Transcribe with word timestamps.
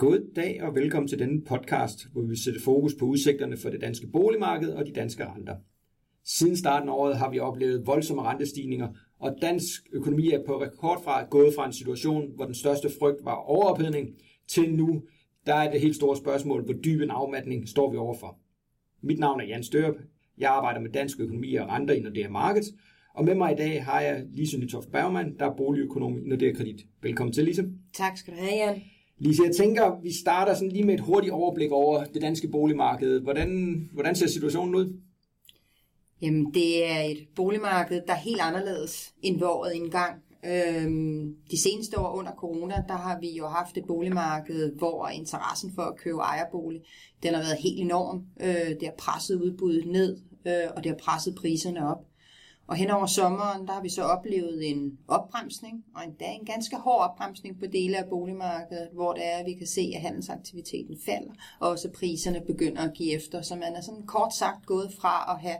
God 0.00 0.32
dag 0.36 0.62
og 0.62 0.74
velkommen 0.74 1.08
til 1.08 1.18
denne 1.18 1.44
podcast, 1.44 2.06
hvor 2.12 2.22
vi 2.22 2.28
vil 2.28 2.42
sætte 2.42 2.60
fokus 2.60 2.94
på 2.94 3.04
udsigterne 3.04 3.56
for 3.56 3.70
det 3.70 3.80
danske 3.80 4.06
boligmarked 4.06 4.68
og 4.72 4.86
de 4.86 4.92
danske 4.92 5.24
renter. 5.26 5.56
Siden 6.24 6.56
starten 6.56 6.88
af 6.88 6.92
året 6.92 7.18
har 7.18 7.30
vi 7.30 7.38
oplevet 7.38 7.86
voldsomme 7.86 8.22
rentestigninger, 8.22 8.88
og 9.18 9.36
dansk 9.42 9.88
økonomi 9.92 10.30
er 10.30 10.44
på 10.46 10.62
rekord 10.62 11.04
fra 11.04 11.24
gået 11.24 11.54
fra 11.54 11.66
en 11.66 11.72
situation, 11.72 12.30
hvor 12.34 12.44
den 12.44 12.54
største 12.54 12.88
frygt 13.00 13.24
var 13.24 13.34
overophedning, 13.34 14.08
til 14.48 14.74
nu, 14.74 15.02
der 15.46 15.54
er 15.54 15.70
det 15.70 15.80
helt 15.80 15.96
store 15.96 16.16
spørgsmål, 16.16 16.64
hvor 16.64 16.74
dyb 16.74 17.00
en 17.00 17.10
afmatning 17.10 17.68
står 17.68 17.90
vi 17.90 17.96
overfor. 17.96 18.38
Mit 19.02 19.18
navn 19.18 19.40
er 19.40 19.44
Jan 19.44 19.62
Størup. 19.62 19.96
Jeg 20.38 20.50
arbejder 20.50 20.80
med 20.80 20.90
dansk 20.90 21.20
økonomi 21.20 21.54
og 21.54 21.68
renter 21.68 21.94
i 21.94 22.00
Nordea 22.00 22.28
Markets, 22.28 22.68
og 23.14 23.24
med 23.24 23.34
mig 23.34 23.52
i 23.52 23.56
dag 23.56 23.84
har 23.84 24.00
jeg 24.00 24.24
Lise 24.32 24.58
Nytoft 24.58 24.92
Bergman, 24.92 25.38
der 25.38 25.50
er 25.50 25.56
boligøkonom 25.56 26.18
i 26.18 26.28
Nordea 26.28 26.52
Kredit. 26.52 26.80
Velkommen 27.02 27.32
til, 27.32 27.44
Lise. 27.44 27.64
Tak 27.94 28.16
skal 28.16 28.34
du 28.34 28.38
have, 28.38 28.66
Jan. 28.66 28.82
Lise, 29.20 29.42
jeg 29.46 29.56
tænker, 29.56 30.00
vi 30.02 30.12
starter 30.12 30.54
sådan 30.54 30.72
lige 30.72 30.84
med 30.84 30.94
et 30.94 31.00
hurtigt 31.00 31.32
overblik 31.32 31.70
over 31.70 32.04
det 32.04 32.22
danske 32.22 32.48
boligmarked. 32.48 33.20
Hvordan, 33.20 33.90
hvordan 33.92 34.14
ser 34.14 34.26
situationen 34.26 34.74
ud? 34.74 35.00
Jamen, 36.22 36.54
det 36.54 36.90
er 36.90 37.00
et 37.00 37.28
boligmarked, 37.36 38.00
der 38.06 38.12
er 38.12 38.18
helt 38.18 38.40
anderledes 38.40 39.12
end 39.22 39.38
ved 39.38 39.46
året 39.46 39.76
engang. 39.76 40.22
Øhm, 40.44 41.34
de 41.50 41.62
seneste 41.62 41.98
år 41.98 42.14
under 42.14 42.32
corona, 42.32 42.74
der 42.88 42.96
har 42.96 43.20
vi 43.20 43.30
jo 43.30 43.46
haft 43.46 43.76
et 43.76 43.84
boligmarked, 43.86 44.72
hvor 44.78 45.08
interessen 45.08 45.72
for 45.74 45.82
at 45.82 45.96
købe 45.96 46.18
ejerbolig, 46.18 46.80
den 47.22 47.34
har 47.34 47.42
været 47.42 47.58
helt 47.62 47.80
enorm. 47.80 48.24
Øh, 48.40 48.70
det 48.80 48.82
har 48.82 48.94
presset 48.98 49.42
udbuddet 49.42 49.86
ned, 49.86 50.18
øh, 50.46 50.70
og 50.76 50.84
det 50.84 50.90
har 50.90 50.98
presset 50.98 51.34
priserne 51.34 51.90
op. 51.90 52.09
Og 52.70 52.76
hen 52.76 52.90
over 52.90 53.06
sommeren, 53.06 53.66
der 53.66 53.72
har 53.72 53.82
vi 53.82 53.88
så 53.88 54.02
oplevet 54.02 54.70
en 54.70 54.98
opbremsning, 55.08 55.84
og 55.94 56.04
endda 56.04 56.24
en 56.24 56.44
ganske 56.44 56.76
hård 56.76 57.00
opbremsning 57.00 57.58
på 57.58 57.66
dele 57.66 57.98
af 57.98 58.08
boligmarkedet, 58.08 58.88
hvor 58.92 59.12
det 59.12 59.26
er, 59.26 59.36
at 59.36 59.46
vi 59.46 59.54
kan 59.54 59.66
se, 59.66 59.92
at 59.94 60.00
handelsaktiviteten 60.00 60.96
falder, 61.06 61.32
og 61.60 61.68
også 61.68 61.90
priserne 61.98 62.40
begynder 62.46 62.82
at 62.82 62.94
give 62.94 63.12
efter. 63.12 63.42
Så 63.42 63.54
man 63.54 63.74
er 63.76 63.80
sådan 63.80 64.06
kort 64.06 64.34
sagt 64.34 64.66
gået 64.66 64.92
fra 65.00 65.34
at 65.34 65.40
have 65.40 65.58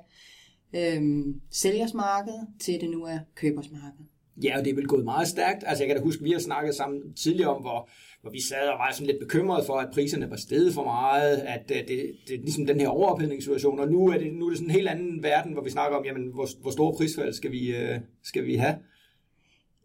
øhm, 0.72 1.40
sælgersmarked 1.50 2.38
til 2.60 2.80
det 2.80 2.90
nu 2.90 3.04
er 3.04 3.18
købersmarked. 3.34 4.04
Ja, 4.42 4.58
og 4.58 4.64
det 4.64 4.70
er 4.70 4.74
vel 4.74 4.86
gået 4.86 5.04
meget 5.04 5.28
stærkt. 5.28 5.64
Altså 5.66 5.84
jeg 5.84 5.88
kan 5.88 5.96
da 5.96 6.02
huske, 6.02 6.20
at 6.20 6.24
vi 6.24 6.32
har 6.32 6.38
snakket 6.38 6.74
sammen 6.74 7.14
tidligere 7.14 7.54
om, 7.56 7.62
hvor, 7.62 7.88
hvor 8.22 8.30
vi 8.30 8.40
sad 8.40 8.68
og 8.68 8.78
var 8.78 8.92
sådan 8.92 9.06
lidt 9.06 9.18
bekymrede 9.18 9.66
for, 9.66 9.74
at 9.74 9.88
priserne 9.92 10.30
var 10.30 10.36
steget 10.36 10.74
for 10.74 10.84
meget, 10.84 11.36
at 11.36 11.68
det, 11.68 11.88
det, 11.88 12.10
det 12.28 12.34
er 12.34 12.40
ligesom 12.40 12.66
den 12.66 12.80
her 12.80 12.88
overophedningssituation, 12.88 13.80
og 13.80 13.88
nu 13.88 14.08
er, 14.08 14.18
det, 14.18 14.32
nu 14.32 14.44
er 14.46 14.50
det 14.50 14.58
sådan 14.58 14.70
en 14.70 14.74
helt 14.74 14.88
anden 14.88 15.22
verden, 15.22 15.52
hvor 15.52 15.62
vi 15.62 15.70
snakker 15.70 15.98
om, 15.98 16.04
jamen, 16.04 16.26
hvor, 16.26 16.48
hvor 16.60 16.70
store 16.70 16.96
prisfald 16.96 17.32
skal 17.32 17.52
vi, 17.52 17.76
øh, 17.76 18.00
skal 18.22 18.46
vi 18.46 18.54
have? 18.56 18.74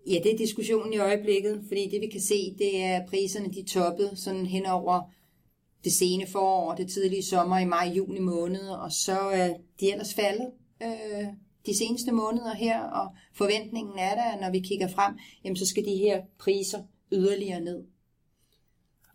Ja, 0.08 0.20
det 0.24 0.34
er 0.34 0.38
diskussionen 0.38 0.94
i 0.94 0.98
øjeblikket, 0.98 1.64
fordi 1.68 1.90
det 1.92 2.02
vi 2.02 2.08
kan 2.08 2.22
se, 2.22 2.56
det 2.58 2.84
er, 2.84 2.96
at 2.96 3.06
priserne 3.10 3.54
de 3.54 3.64
toppede 3.64 4.12
sådan 4.16 4.46
hen 4.46 4.66
over 4.66 5.12
det 5.84 5.94
sene 5.94 6.28
forår 6.28 6.72
og 6.72 6.78
det 6.78 6.90
tidlige 6.90 7.24
sommer 7.24 7.60
i 7.60 7.66
maj-juni 7.66 8.20
måned, 8.20 8.68
og 8.70 8.92
så 8.92 9.20
er 9.20 9.54
de 9.80 9.92
ellers 9.92 10.14
faldet 10.14 10.48
øh, 10.84 11.28
de 11.66 11.78
seneste 11.78 12.12
måneder 12.12 12.56
her, 12.56 12.82
og 12.82 13.16
forventningen 13.34 13.94
er 14.00 14.16
der, 14.16 14.24
at 14.24 14.42
når 14.42 14.52
vi 14.52 14.60
kigger 14.60 14.88
frem, 14.88 15.14
jamen 15.44 15.58
så 15.58 15.66
skal 15.68 15.86
de 15.86 15.96
her 15.96 16.22
priser 16.40 16.80
yderligere 17.12 17.62
ned. 17.62 17.84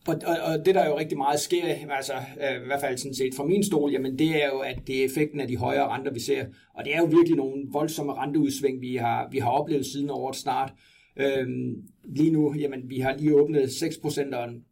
Og, 0.08 0.16
og, 0.26 0.36
og 0.44 0.66
det 0.66 0.74
der 0.74 0.86
jo 0.86 0.98
rigtig 0.98 1.18
meget 1.18 1.40
sker, 1.40 1.64
altså 1.90 2.12
øh, 2.14 2.62
i 2.62 2.66
hvert 2.66 2.80
fald 2.80 2.98
sådan 2.98 3.14
set 3.14 3.34
fra 3.34 3.44
min 3.44 3.64
stol, 3.64 3.92
jamen 3.92 4.18
det 4.18 4.44
er 4.44 4.46
jo, 4.46 4.58
at 4.58 4.78
det 4.86 5.00
er 5.00 5.04
effekten 5.04 5.40
af 5.40 5.48
de 5.48 5.56
højere 5.56 5.88
renter, 5.88 6.12
vi 6.12 6.20
ser. 6.20 6.44
Og 6.74 6.84
det 6.84 6.94
er 6.94 6.98
jo 6.98 7.04
virkelig 7.04 7.36
nogle 7.36 7.66
voldsomme 7.72 8.14
renteudsving, 8.14 8.80
vi 8.80 8.96
har, 8.96 9.28
vi 9.30 9.38
har 9.38 9.50
oplevet 9.50 9.86
siden 9.86 10.10
året 10.10 10.36
start. 10.36 10.72
Øhm, 11.16 11.82
lige 12.04 12.30
nu, 12.30 12.54
jamen 12.58 12.80
vi 12.90 12.98
har 12.98 13.16
lige 13.16 13.34
åbnet 13.34 13.68
6% 13.68 14.36
og 14.36 14.44
en 14.48 14.64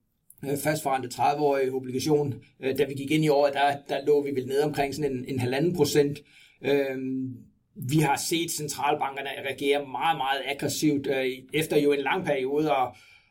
øh, 0.45 0.59
fastforrentet 0.59 1.15
30-årig 1.15 1.73
obligation. 1.73 2.35
Øh, 2.61 2.79
da 2.79 2.85
vi 2.85 2.95
gik 2.95 3.11
ind 3.11 3.25
i 3.25 3.29
året, 3.29 3.53
der, 3.55 3.77
der 3.89 4.07
lå 4.07 4.23
vi 4.23 4.31
vel 4.31 4.47
ned 4.47 4.61
omkring 4.61 4.95
sådan 4.95 5.13
en, 5.13 5.25
en 5.29 5.39
halvanden 5.39 5.77
procent. 5.77 6.19
Øhm, 6.63 7.37
vi 7.79 7.99
har 7.99 8.17
set 8.17 8.51
centralbankerne 8.51 9.29
reagere 9.47 9.87
meget, 9.87 10.17
meget 10.17 10.41
aggressivt 10.47 11.07
øh, 11.07 11.27
efter 11.55 11.77
jo 11.79 11.93
en 11.93 12.01
lang 12.01 12.25
periode 12.25 12.77
og, 12.77 12.87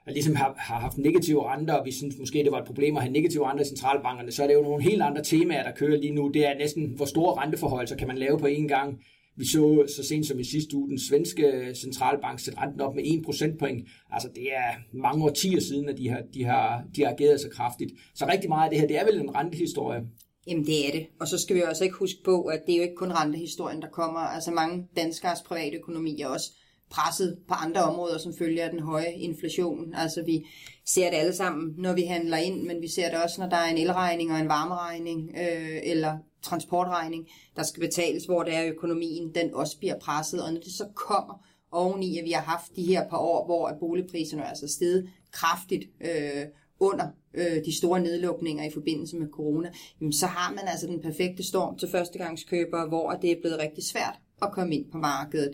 og 0.05 0.13
ligesom 0.13 0.35
har, 0.35 0.55
har 0.57 0.79
haft 0.79 0.97
negative 0.97 1.53
renter, 1.53 1.73
og 1.73 1.85
vi 1.85 1.91
synes 1.91 2.15
måske, 2.19 2.43
det 2.43 2.51
var 2.51 2.59
et 2.59 2.65
problem 2.65 2.97
at 2.97 3.03
have 3.03 3.13
negative 3.13 3.49
renter 3.49 3.63
i 3.63 3.67
centralbankerne, 3.67 4.31
så 4.31 4.43
er 4.43 4.47
det 4.47 4.53
jo 4.53 4.61
nogle 4.61 4.83
helt 4.83 5.01
andre 5.01 5.23
temaer, 5.23 5.63
der 5.63 5.71
kører 5.71 5.97
lige 5.97 6.13
nu. 6.13 6.27
Det 6.27 6.47
er 6.47 6.57
næsten, 6.57 6.85
hvor 6.95 7.05
store 7.05 7.43
renteforhold 7.43 7.97
kan 7.97 8.07
man 8.07 8.17
lave 8.17 8.39
på 8.39 8.47
én 8.47 8.67
gang. 8.67 8.99
Vi 9.35 9.45
så 9.45 9.85
så 9.95 10.03
sent 10.07 10.25
som 10.25 10.39
i 10.39 10.43
sidste 10.43 10.75
uge 10.75 10.89
den 10.89 10.99
svenske 10.99 11.75
centralbank 11.75 12.39
sætte 12.39 12.59
renten 12.59 12.81
op 12.81 12.95
med 12.95 13.03
1 13.05 13.21
procentpoint. 13.25 13.87
Altså 14.11 14.29
det 14.35 14.53
er 14.55 14.71
mange 14.93 15.25
årtier 15.25 15.59
siden, 15.59 15.89
at 15.89 15.97
de 15.97 16.09
har, 16.09 16.21
de 16.33 16.43
har, 16.43 16.83
de 16.95 17.03
har 17.03 17.11
ageret 17.11 17.39
så 17.39 17.49
kraftigt. 17.49 17.91
Så 18.15 18.25
rigtig 18.31 18.49
meget 18.49 18.63
af 18.63 18.69
det 18.69 18.79
her, 18.79 18.87
det 18.87 18.99
er 18.99 19.05
vel 19.05 19.19
en 19.21 19.35
rentehistorie. 19.35 20.01
Jamen 20.47 20.65
det 20.65 20.87
er 20.87 20.91
det. 20.91 21.07
Og 21.19 21.27
så 21.27 21.37
skal 21.37 21.55
vi 21.55 21.61
også 21.61 21.83
ikke 21.83 21.95
huske 21.95 22.23
på, 22.23 22.41
at 22.41 22.61
det 22.67 22.73
er 22.73 22.77
jo 22.77 22.83
ikke 22.83 22.95
kun 22.95 23.11
rentehistorien, 23.11 23.81
der 23.81 23.89
kommer. 23.89 24.19
Altså 24.19 24.51
mange 24.51 24.87
danskers 24.95 25.41
private 25.41 25.77
økonomi 25.77 26.21
er 26.21 26.27
også 26.27 26.51
presset 26.89 27.37
på 27.47 27.53
andre 27.53 27.83
områder, 27.83 28.17
som 28.17 28.33
følger 28.39 28.65
af 28.65 28.71
den 28.71 28.79
høje 28.79 29.13
inflation. 29.13 29.93
Altså 29.93 30.23
vi 30.25 30.45
ser 30.85 31.09
det 31.09 31.17
alle 31.17 31.35
sammen, 31.35 31.73
når 31.77 31.93
vi 31.93 32.01
handler 32.01 32.37
ind, 32.37 32.63
men 32.63 32.81
vi 32.81 32.87
ser 32.87 33.09
det 33.09 33.23
også, 33.23 33.41
når 33.41 33.49
der 33.49 33.57
er 33.57 33.69
en 33.69 33.77
elregning 33.77 34.31
og 34.31 34.39
en 34.39 34.49
varmeregning 34.49 35.31
øh, 35.37 35.79
eller 35.83 36.17
transportregning, 36.41 37.27
der 37.55 37.63
skal 37.63 37.81
betales, 37.81 38.25
hvor 38.25 38.43
det 38.43 38.55
er 38.55 38.65
økonomien, 38.65 39.35
den 39.35 39.53
også 39.53 39.79
bliver 39.79 39.99
presset. 39.99 40.43
Og 40.43 40.53
når 40.53 40.59
det 40.59 40.73
så 40.73 40.85
kommer 40.95 41.45
oveni, 41.71 42.17
at 42.17 42.25
vi 42.25 42.31
har 42.31 42.41
haft 42.41 42.75
de 42.75 42.83
her 42.83 43.09
par 43.09 43.17
år, 43.17 43.45
hvor 43.45 43.77
boligpriserne 43.79 44.43
er 44.43 44.49
altså 44.49 44.67
steget 44.67 45.09
kraftigt 45.31 45.83
øh, 46.01 46.45
under 46.79 47.07
øh, 47.37 47.65
de 47.65 47.77
store 47.77 47.99
nedlukninger 47.99 48.63
i 48.63 48.71
forbindelse 48.71 49.17
med 49.17 49.27
corona, 49.27 49.71
jamen, 50.01 50.13
så 50.13 50.25
har 50.25 50.53
man 50.53 50.63
altså 50.67 50.87
den 50.87 51.01
perfekte 51.01 51.43
storm 51.43 51.77
til 51.77 51.89
førstegangskøbere, 51.89 52.87
hvor 52.87 53.11
det 53.11 53.31
er 53.31 53.41
blevet 53.41 53.59
rigtig 53.59 53.83
svært 53.83 54.15
at 54.41 54.51
komme 54.51 54.75
ind 54.75 54.91
på 54.91 54.97
markedet. 54.97 55.53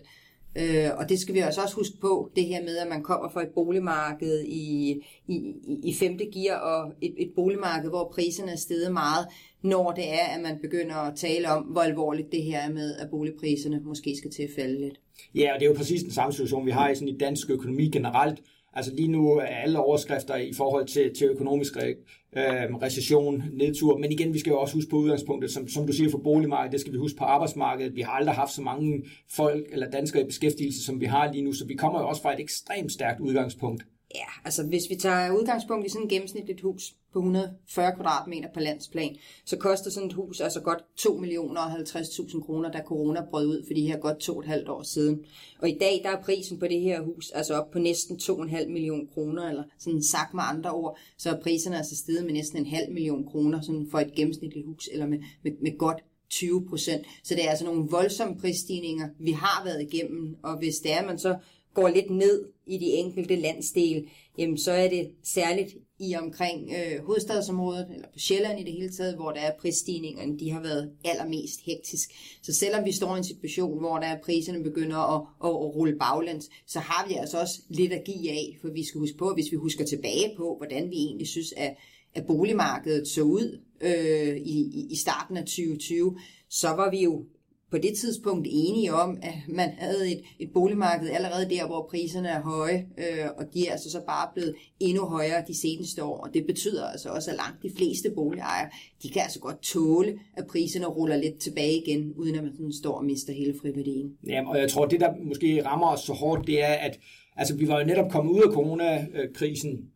Øh, 0.56 0.90
og 0.98 1.10
det 1.10 1.20
skal 1.20 1.36
vi 1.36 1.40
altså 1.40 1.62
også 1.62 1.76
huske 1.76 1.98
på, 2.02 2.32
det 2.36 2.46
her 2.46 2.64
med, 2.64 2.78
at 2.78 2.88
man 2.88 3.04
kommer 3.04 3.30
fra 3.30 3.42
et 3.42 3.50
boligmarked 3.56 4.44
i, 4.44 4.92
i, 5.28 5.54
i 5.84 5.94
femte 5.94 6.26
gear, 6.34 6.58
og 6.58 6.94
et, 7.02 7.14
et 7.18 7.32
boligmarked, 7.36 7.90
hvor 7.90 8.12
priserne 8.16 8.52
er 8.52 8.56
steget 8.56 8.94
meget, 8.94 9.28
når 9.62 9.92
det 9.92 10.14
er, 10.14 10.26
at 10.36 10.42
man 10.42 10.60
begynder 10.62 10.96
at 10.96 11.16
tale 11.16 11.50
om, 11.50 11.64
hvor 11.64 11.82
alvorligt 11.82 12.32
det 12.32 12.44
her 12.44 12.60
er 12.60 12.74
med, 12.74 12.96
at 12.96 13.10
boligpriserne 13.10 13.82
måske 13.84 14.16
skal 14.18 14.32
til 14.32 14.44
at 14.44 14.50
falde 14.56 14.82
lidt. 14.82 15.00
Ja, 15.36 15.54
og 15.54 15.60
det 15.60 15.66
er 15.66 15.70
jo 15.70 15.78
præcis 15.78 16.04
den 16.04 16.12
samme 16.12 16.34
situation, 16.34 16.66
vi 16.66 16.72
har 16.72 16.90
i, 16.90 16.96
sådan 16.96 17.08
i 17.08 17.18
dansk 17.18 17.50
økonomi 17.50 17.90
generelt. 17.90 18.40
Altså 18.76 18.92
lige 18.96 19.08
nu 19.08 19.30
er 19.38 19.46
alle 19.46 19.80
overskrifter 19.80 20.36
i 20.36 20.54
forhold 20.54 20.86
til, 20.86 21.16
til 21.16 21.28
økonomisk 21.28 21.78
øh, 21.78 22.76
recession, 22.82 23.44
nedtur. 23.54 23.98
Men 23.98 24.12
igen, 24.12 24.34
vi 24.34 24.40
skal 24.40 24.50
jo 24.50 24.60
også 24.60 24.76
huske 24.76 24.90
på 24.90 24.98
udgangspunktet, 24.98 25.52
som, 25.52 25.68
som 25.68 25.88
du 25.88 25.94
siger 25.94 26.10
for 26.12 26.18
boligmarkedet, 26.18 26.72
det 26.72 26.82
skal 26.82 26.94
vi 26.94 26.98
huske 26.98 27.18
på 27.18 27.24
arbejdsmarkedet. 27.24 27.96
Vi 27.96 28.02
har 28.02 28.12
aldrig 28.12 28.36
haft 28.36 28.52
så 28.52 28.62
mange 28.62 29.04
folk 29.32 29.66
eller 29.72 29.90
danskere 29.90 30.24
i 30.24 30.26
beskæftigelse, 30.26 30.86
som 30.86 31.02
vi 31.02 31.06
har 31.06 31.32
lige 31.32 31.44
nu, 31.44 31.54
så 31.54 31.66
vi 31.66 31.74
kommer 31.76 32.00
jo 32.00 32.08
også 32.08 32.22
fra 32.22 32.34
et 32.34 32.40
ekstremt 32.40 32.92
stærkt 32.92 33.20
udgangspunkt. 33.20 33.84
Ja, 34.16 34.25
altså 34.46 34.63
hvis 34.63 34.90
vi 34.90 34.96
tager 34.96 35.31
udgangspunkt 35.31 35.85
i 35.85 35.90
sådan 35.90 36.03
et 36.03 36.09
gennemsnitligt 36.09 36.62
hus 36.62 36.96
på 37.13 37.19
140 37.19 37.96
kvadratmeter 37.96 38.50
på 38.53 38.59
landsplan, 38.59 39.16
så 39.46 39.57
koster 39.57 39.91
sådan 39.91 40.09
et 40.09 40.13
hus 40.13 40.41
altså 40.41 40.62
godt 40.62 40.84
2 40.97 41.18
millioner 41.18 41.62
og 41.62 41.72
50.000 41.72 42.46
kroner, 42.46 42.72
da 42.72 42.81
corona 42.85 43.22
brød 43.29 43.47
ud 43.47 43.66
for 43.68 43.74
de 43.74 43.88
her 43.88 43.97
godt 43.97 44.18
to 44.18 44.34
og 44.34 44.40
et 44.40 44.47
halvt 44.47 44.69
år 44.69 44.84
siden. 44.84 45.25
Og 45.59 45.69
i 45.69 45.78
dag 45.79 46.01
der 46.03 46.09
er 46.09 46.22
prisen 46.22 46.59
på 46.59 46.68
det 46.68 46.81
her 46.81 47.01
hus 47.01 47.31
altså 47.31 47.53
op 47.53 47.72
på 47.72 47.79
næsten 47.79 48.16
2,5 48.16 48.68
millioner 48.68 49.06
kroner, 49.13 49.50
eller 49.50 49.63
sådan 49.79 50.03
sagt 50.03 50.34
med 50.34 50.44
andre 50.45 50.72
ord, 50.72 50.97
så 51.18 51.30
er 51.30 51.41
priserne 51.41 51.78
altså 51.78 51.95
steget 51.95 52.25
med 52.25 52.34
næsten 52.34 52.57
en 52.57 52.66
halv 52.66 52.91
million 52.91 53.25
kroner 53.25 53.62
sådan 53.62 53.88
for 53.91 54.00
et 54.00 54.16
gennemsnitligt 54.16 54.66
hus, 54.66 54.90
eller 54.91 55.07
med, 55.07 55.19
med, 55.44 55.51
med 55.62 55.78
godt 55.78 56.03
20 56.30 56.66
procent. 56.69 57.06
Så 57.24 57.35
det 57.35 57.45
er 57.45 57.50
altså 57.50 57.66
nogle 57.66 57.88
voldsomme 57.90 58.38
prisstigninger, 58.38 59.09
vi 59.19 59.31
har 59.31 59.63
været 59.66 59.81
igennem, 59.81 60.35
og 60.44 60.57
hvis 60.57 60.75
det 60.75 60.94
er, 60.94 61.06
man 61.06 61.19
så 61.19 61.35
går 61.74 61.88
lidt 61.88 62.10
ned 62.10 62.46
i 62.68 62.78
de 62.78 62.86
enkelte 62.86 63.36
landsdele, 63.36 64.06
jamen 64.38 64.58
så 64.58 64.72
er 64.72 64.90
det 64.90 65.12
særligt 65.24 65.75
i 66.00 66.16
omkring 66.16 66.72
øh, 66.72 67.06
hovedstadsområdet, 67.06 67.88
eller 67.94 68.08
på 68.14 68.20
Sjælland 68.20 68.60
i 68.60 68.64
det 68.64 68.74
hele 68.74 68.92
taget, 68.92 69.16
hvor 69.16 69.31
der 69.31 69.40
er 69.40 69.58
prisstigningerne, 69.60 70.40
de 70.40 70.52
har 70.52 70.62
været 70.62 70.92
allermest 71.06 71.60
hektisk. 71.66 72.10
Så 72.44 72.54
selvom 72.54 72.86
vi 72.86 72.92
står 72.92 73.16
i 73.16 73.18
en 73.18 73.24
situation, 73.24 73.80
hvor 73.80 73.98
der 73.98 74.08
er 74.08 74.22
priserne 74.22 74.64
begynder 74.64 74.98
at, 74.98 75.22
at, 75.44 75.50
at 75.50 75.75
rulle 75.75 75.98
baglæns, 76.00 76.50
så 76.68 76.80
har 76.80 77.08
vi 77.08 77.14
altså 77.14 77.40
også 77.40 77.62
lidt 77.70 77.94
at 77.94 78.04
give 78.06 78.31
af, 78.31 78.58
for 78.62 78.69
vi 78.69 78.86
skal 78.86 79.00
huske 79.00 79.18
på, 79.18 79.34
hvis 79.34 79.52
vi 79.52 79.58
husker 79.58 79.86
tilbage 79.86 80.34
på, 80.38 80.56
hvordan 80.58 80.90
vi 80.90 80.96
egentlig 80.96 81.28
synes, 81.28 81.54
at, 81.58 81.76
at 82.16 82.26
boligmarkedet 82.26 83.08
så 83.08 83.22
ud 83.22 83.60
øh, 83.81 84.38
i, 84.38 84.88
i 84.90 84.96
starten 84.96 85.38
af 85.38 85.44
2020, 85.44 86.18
så 86.50 86.68
var 86.68 86.92
vi 86.92 87.04
jo 87.04 87.26
på 87.74 87.78
det 87.78 87.94
tidspunkt 87.98 88.48
enige 88.52 88.94
om, 88.94 89.18
at 89.22 89.34
man 89.48 89.70
havde 89.78 90.12
et, 90.12 90.22
et 90.40 90.50
boligmarked 90.54 91.10
allerede 91.10 91.50
der, 91.50 91.68
hvor 91.68 91.88
priserne 91.90 92.30
er 92.30 92.42
høje, 92.42 92.86
øh, 92.98 93.28
og 93.38 93.44
de 93.54 93.68
er 93.68 93.72
altså 93.72 93.92
så 93.92 94.02
bare 94.08 94.30
blevet 94.34 94.56
endnu 94.80 95.06
højere 95.06 95.44
de 95.48 95.58
seneste 95.62 96.04
år. 96.04 96.18
Og 96.18 96.34
det 96.34 96.46
betyder 96.46 96.86
altså 96.86 97.10
også, 97.10 97.31
at 97.31 97.38
langt 97.38 97.64
de 97.64 97.72
fleste 97.78 98.12
boligejere, 98.16 98.70
de 99.04 99.10
kan 99.10 99.22
altså 99.22 99.40
godt 99.40 99.62
tåle, 99.62 100.20
at 100.38 100.48
priserne 100.48 100.86
ruller 100.86 101.18
lidt 101.18 101.40
tilbage 101.40 101.81
igen, 101.81 102.14
uden 102.16 102.36
at 102.36 102.44
man 102.44 102.54
sådan 102.54 102.74
står 102.74 102.98
og 102.98 103.06
mister 103.06 103.34
hele 103.34 103.54
friværdien. 103.62 104.18
Ja, 104.28 104.50
og 104.50 104.60
jeg 104.60 104.69
tror, 104.69 104.86
det 104.86 105.00
der 105.00 105.14
måske 105.24 105.66
rammer 105.66 105.88
os 105.88 106.00
så 106.00 106.14
hårdt, 106.14 106.48
det 106.48 106.64
er, 106.64 106.74
at 106.74 107.00
altså, 107.36 107.56
vi 107.56 107.68
var 107.68 107.80
jo 107.80 107.86
netop 107.86 108.12
kommet 108.12 108.31
ud 108.31 108.42
af 108.42 108.54
coronakrisen, 108.54 109.90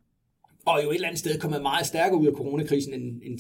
og 0.68 0.84
jo 0.84 0.90
et 0.90 0.96
eller 0.96 1.08
andet 1.08 1.20
sted 1.20 1.40
kommet 1.40 1.62
meget 1.62 1.86
stærkere 1.86 2.20
ud 2.20 2.28
af 2.28 2.34
coronakrisen, 2.34 2.94
end, 2.94 3.22
end 3.24 3.40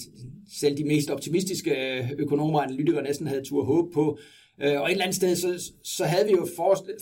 selv 0.59 0.77
de 0.77 0.83
mest 0.83 1.09
optimistiske 1.09 1.71
øh, 1.71 2.11
økonomer 2.17 2.59
og 2.59 2.65
analytikere 2.65 3.03
næsten 3.03 3.27
havde 3.27 3.43
tur 3.43 3.63
håb 3.63 3.93
på. 3.93 4.17
Øh, 4.61 4.81
og 4.81 4.87
et 4.87 4.91
eller 4.91 5.03
andet 5.03 5.15
sted, 5.15 5.35
så, 5.35 5.71
så 5.83 6.05
havde 6.05 6.25
vi 6.25 6.31
jo 6.31 6.47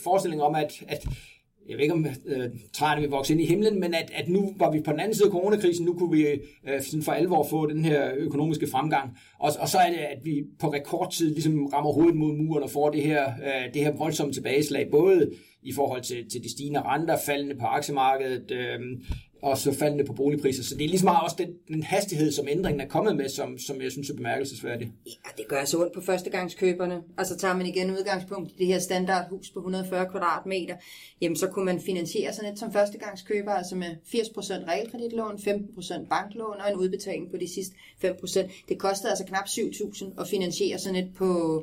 forestilling 0.04 0.42
om, 0.42 0.56
at, 0.56 0.83
at 0.88 1.07
jeg 1.69 1.77
ved 1.77 1.83
ikke 1.83 1.94
om 1.94 2.06
øh, 2.25 2.50
træerne 2.74 3.01
vil 3.01 3.10
vokse 3.10 3.33
ind 3.33 3.42
i 3.42 3.45
himlen, 3.45 3.80
men 3.80 3.94
at, 3.94 4.12
at 4.16 4.30
nu 4.30 4.54
var 4.57 4.72
vi 4.72 4.81
på 4.81 4.92
den 4.92 5.00
anden 5.00 5.13
side 5.13 5.27
af 5.27 5.31
coronakrisen, 5.31 5.86
nu 5.86 5.94
kunne 5.94 6.18
vi 6.18 6.28
øh, 6.68 6.81
sådan 6.81 7.04
for 7.04 7.12
alvor 7.12 7.48
få 7.50 7.68
den 7.68 7.86
her 7.86 8.12
økonomiske 8.18 8.68
fremgang. 8.68 9.18
Og, 9.39 9.51
og 9.60 9.69
så 9.69 9.78
er 9.78 9.89
det, 9.89 9.98
at 9.98 10.19
vi 10.24 10.44
på 10.60 10.68
rekordtid 10.68 11.33
ligesom 11.33 11.66
rammer 11.66 11.92
hovedet 11.92 12.16
mod 12.16 12.33
muren 12.33 12.63
og 12.63 12.69
får 12.69 12.89
det 12.89 13.04
her, 13.04 13.24
øh, 13.28 13.74
det 13.74 13.81
her 13.81 13.92
voldsomme 13.98 14.33
tilbageslag, 14.33 14.88
både 14.92 15.31
i 15.63 15.74
forhold 15.74 16.01
til, 16.01 16.30
til 16.30 16.44
de 16.44 16.51
stigende 16.51 16.81
renter, 16.81 17.18
faldende 17.25 17.56
på 17.56 17.66
aktiemarkedet, 17.66 18.51
øh, 18.51 18.80
og 19.45 19.57
så 19.57 19.74
faldende 19.74 20.03
på 20.03 20.13
boligpriser. 20.13 20.63
Så 20.63 20.75
det 20.75 20.83
er 20.83 20.88
ligesom 20.88 21.09
også 21.24 21.36
den, 21.39 21.50
den 21.68 21.83
hastighed, 21.83 22.31
som 22.31 22.47
ændringen 22.47 22.81
er 22.81 22.88
kommet 22.88 23.15
med, 23.15 23.30
som, 23.30 23.57
som 23.57 23.81
jeg 23.81 23.92
synes 23.92 24.09
er 24.09 24.15
bemærkelsesværdig. 24.15 24.92
Ja, 25.06 25.30
det 25.38 25.47
gør 25.47 25.65
så 25.65 25.81
ondt 25.81 25.94
på 25.94 26.01
førstegangskøberne. 26.01 27.01
Altså 27.18 27.38
tager 27.38 27.56
man 27.56 27.65
igen 27.65 27.92
udgangspunkt 27.92 28.51
i 28.51 28.56
det 28.57 28.68
her 28.68 28.80
standardhus 28.80 29.50
på 29.50 29.59
140 29.59 30.09
kvadratmeter, 30.12 30.75
jamen 31.21 31.36
så 31.36 31.47
kunne 31.47 31.65
man 31.65 31.81
finansiere 31.81 32.33
sådan 32.33 32.53
et 32.53 32.59
som 32.59 32.74
førstegangskøber, 32.74 33.51
altså 33.51 33.75
med 33.75 33.88
80% 33.88 34.68
realkreditlån, 34.68 35.36
15% 35.36 36.07
banklån 36.07 36.57
og 36.65 36.71
en 36.71 36.77
udbetaling 36.77 37.31
på 37.31 37.38
de 37.38 37.53
sidste 37.53 37.75
5%. 38.06 38.65
Det 38.69 38.80
kostede 38.80 39.09
altså 39.09 39.25
knap 39.25 39.45
7.000 39.45 40.21
at 40.21 40.27
finansiere 40.27 40.80
sådan 40.80 40.95
et 40.95 41.13
på 41.15 41.62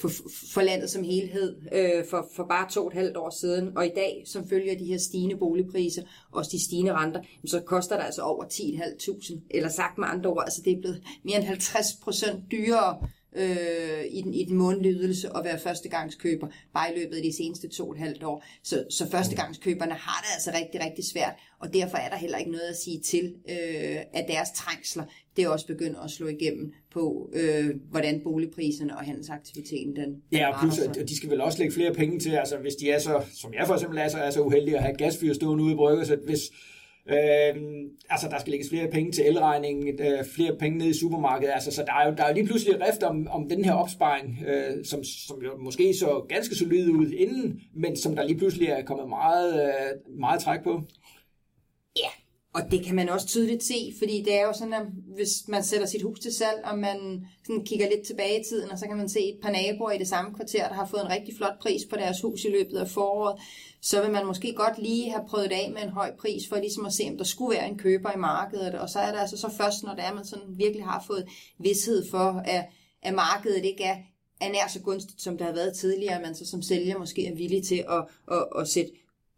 for, 0.00 0.10
for 0.52 0.62
landet 0.62 0.90
som 0.90 1.04
helhed 1.04 1.56
øh, 1.72 2.04
for, 2.10 2.28
for 2.36 2.44
bare 2.44 2.70
to 2.70 2.80
og 2.80 2.86
et 2.86 2.92
halvt 2.92 3.16
år 3.16 3.30
siden. 3.30 3.76
Og 3.76 3.86
i 3.86 3.90
dag, 3.94 4.22
som 4.26 4.48
følger 4.48 4.78
de 4.78 4.84
her 4.84 4.98
stigende 4.98 5.36
boligpriser, 5.36 6.02
også 6.32 6.50
de 6.52 6.64
stigende 6.64 6.92
renter, 6.92 7.20
så 7.46 7.60
koster 7.60 7.96
det 7.96 8.04
altså 8.04 8.22
over 8.22 8.44
10.500. 8.44 9.40
Eller 9.50 9.68
sagt 9.68 9.98
med 9.98 10.08
andre 10.08 10.30
ord, 10.30 10.42
altså 10.46 10.62
det 10.64 10.72
er 10.72 10.80
blevet 10.80 11.02
mere 11.24 11.36
end 11.36 11.44
50 11.44 11.86
procent 12.02 12.40
dyrere 12.50 13.08
øh, 13.34 14.04
i, 14.10 14.22
den, 14.22 14.34
i 14.34 14.44
den 14.44 14.56
månedlige 14.56 14.94
ydelse 14.94 15.28
at 15.36 15.44
være 15.44 15.58
førstegangskøber, 15.58 16.48
bare 16.74 16.94
i 16.94 16.98
løbet 16.98 17.16
af 17.16 17.22
de 17.22 17.36
seneste 17.36 17.68
to 17.68 17.88
og 17.88 17.92
et 17.92 17.98
halvt 17.98 18.22
år. 18.22 18.44
Så, 18.62 18.84
så 18.90 19.10
førstegangskøberne 19.10 19.92
har 19.92 20.22
det 20.22 20.30
altså 20.34 20.50
rigtig, 20.62 20.80
rigtig 20.86 21.04
svært, 21.04 21.34
og 21.58 21.74
derfor 21.74 21.96
er 21.96 22.08
der 22.08 22.16
heller 22.16 22.38
ikke 22.38 22.50
noget 22.50 22.64
at 22.70 22.76
sige 22.76 23.00
til, 23.00 23.34
øh, 23.48 23.96
at 24.12 24.24
deres 24.28 24.48
trængsler, 24.56 25.04
det 25.36 25.48
også 25.48 25.66
begynder 25.66 26.00
at 26.00 26.10
slå 26.10 26.26
igennem 26.26 26.72
på, 26.90 27.30
øh, 27.32 27.70
hvordan 27.90 28.20
boligpriserne 28.24 28.96
og 28.96 29.04
handelsaktiviteten 29.04 29.96
den 29.96 30.22
Ja, 30.32 30.52
og 30.52 30.60
plus, 30.60 30.78
at 30.78 31.08
de 31.08 31.16
skal 31.16 31.30
vel 31.30 31.40
også 31.40 31.58
lægge 31.58 31.74
flere 31.74 31.94
penge 31.94 32.18
til, 32.18 32.30
altså 32.30 32.56
hvis 32.56 32.74
de 32.74 32.90
er 32.90 32.98
så, 32.98 33.22
som 33.32 33.54
jeg 33.54 33.66
for 33.66 33.74
eksempel 33.74 33.98
er 33.98 34.08
så, 34.08 34.18
er 34.18 34.30
så 34.30 34.40
uheldig 34.40 34.76
at 34.76 34.82
have 34.82 34.96
gasfyr 34.96 35.32
stående 35.32 35.64
ude 35.64 35.72
i 35.72 35.76
brygget, 35.76 36.06
så 36.06 36.16
hvis, 36.16 36.40
Øh, 37.08 37.54
altså, 38.10 38.28
der 38.30 38.38
skal 38.38 38.50
lægges 38.50 38.68
flere 38.68 38.90
penge 38.90 39.12
til 39.12 39.26
elregningen, 39.26 40.00
øh, 40.00 40.24
flere 40.34 40.56
penge 40.56 40.78
ned 40.78 40.86
i 40.86 40.98
supermarkedet. 40.98 41.52
Altså, 41.54 41.70
så 41.70 41.84
der 41.86 41.92
er 41.92 42.08
jo, 42.08 42.14
der 42.16 42.24
er 42.24 42.28
jo 42.28 42.34
lige 42.34 42.46
pludselig 42.46 42.80
rift 42.88 43.02
om, 43.02 43.28
om 43.30 43.48
den 43.48 43.64
her 43.64 43.72
opsparing, 43.72 44.38
øh, 44.46 44.84
som, 44.84 45.04
som 45.04 45.42
jo 45.42 45.56
måske 45.58 45.94
så 45.94 46.24
ganske 46.28 46.54
solid 46.54 46.90
ud 46.90 47.10
inden, 47.10 47.60
men 47.74 47.96
som 47.96 48.16
der 48.16 48.24
lige 48.24 48.38
pludselig 48.38 48.68
er 48.68 48.82
kommet 48.84 49.08
meget, 49.08 49.64
øh, 49.64 50.18
meget 50.20 50.40
træk 50.40 50.62
på. 50.64 50.82
Og 52.54 52.62
det 52.70 52.84
kan 52.84 52.94
man 52.94 53.08
også 53.08 53.26
tydeligt 53.26 53.64
se, 53.64 53.94
fordi 53.98 54.22
det 54.22 54.34
er 54.34 54.46
jo 54.46 54.52
sådan, 54.52 54.74
at 54.74 54.86
hvis 55.14 55.48
man 55.48 55.64
sætter 55.64 55.86
sit 55.86 56.02
hus 56.02 56.20
til 56.20 56.34
salg, 56.34 56.60
og 56.64 56.78
man 56.78 57.26
sådan 57.46 57.64
kigger 57.64 57.90
lidt 57.90 58.06
tilbage 58.06 58.40
i 58.40 58.44
tiden, 58.44 58.70
og 58.70 58.78
så 58.78 58.86
kan 58.86 58.96
man 58.96 59.08
se 59.08 59.20
et 59.20 59.38
par 59.42 59.50
naboer 59.50 59.90
i 59.90 59.98
det 59.98 60.08
samme 60.08 60.34
kvarter, 60.34 60.68
der 60.68 60.74
har 60.74 60.86
fået 60.86 61.02
en 61.02 61.10
rigtig 61.10 61.36
flot 61.36 61.58
pris 61.60 61.82
på 61.90 61.96
deres 61.96 62.20
hus 62.20 62.44
i 62.44 62.50
løbet 62.50 62.76
af 62.76 62.88
foråret, 62.88 63.40
så 63.80 64.02
vil 64.02 64.10
man 64.10 64.26
måske 64.26 64.54
godt 64.54 64.78
lige 64.78 65.10
have 65.10 65.24
prøvet 65.28 65.50
det 65.50 65.56
af 65.56 65.70
med 65.74 65.82
en 65.82 65.88
høj 65.88 66.16
pris, 66.16 66.48
for 66.48 66.56
ligesom 66.56 66.86
at 66.86 66.92
se, 66.92 67.04
om 67.10 67.16
der 67.16 67.24
skulle 67.24 67.56
være 67.56 67.68
en 67.68 67.78
køber 67.78 68.12
i 68.12 68.18
markedet. 68.18 68.74
Og 68.74 68.88
så 68.88 68.98
er 68.98 69.12
det 69.12 69.20
altså 69.20 69.36
så 69.36 69.50
først, 69.56 69.82
når 69.82 69.94
det 69.94 70.04
er, 70.04 70.14
man 70.14 70.24
sådan 70.24 70.58
virkelig 70.58 70.84
har 70.84 71.04
fået 71.06 71.28
vidshed 71.58 72.10
for, 72.10 72.42
at, 72.44 72.64
at 73.02 73.14
markedet 73.14 73.64
ikke 73.64 73.84
er, 73.84 73.96
er 74.40 74.52
nær 74.52 74.68
så 74.68 74.80
gunstigt, 74.80 75.22
som 75.22 75.38
det 75.38 75.46
har 75.46 75.54
været 75.54 75.76
tidligere, 75.76 76.14
at 76.14 76.22
man 76.22 76.34
så 76.34 76.46
som 76.46 76.62
sælger 76.62 76.98
måske 76.98 77.26
er 77.26 77.34
villig 77.34 77.64
til 77.66 77.84
at, 77.88 78.04
at, 78.32 78.46
at 78.58 78.68
sætte 78.68 78.92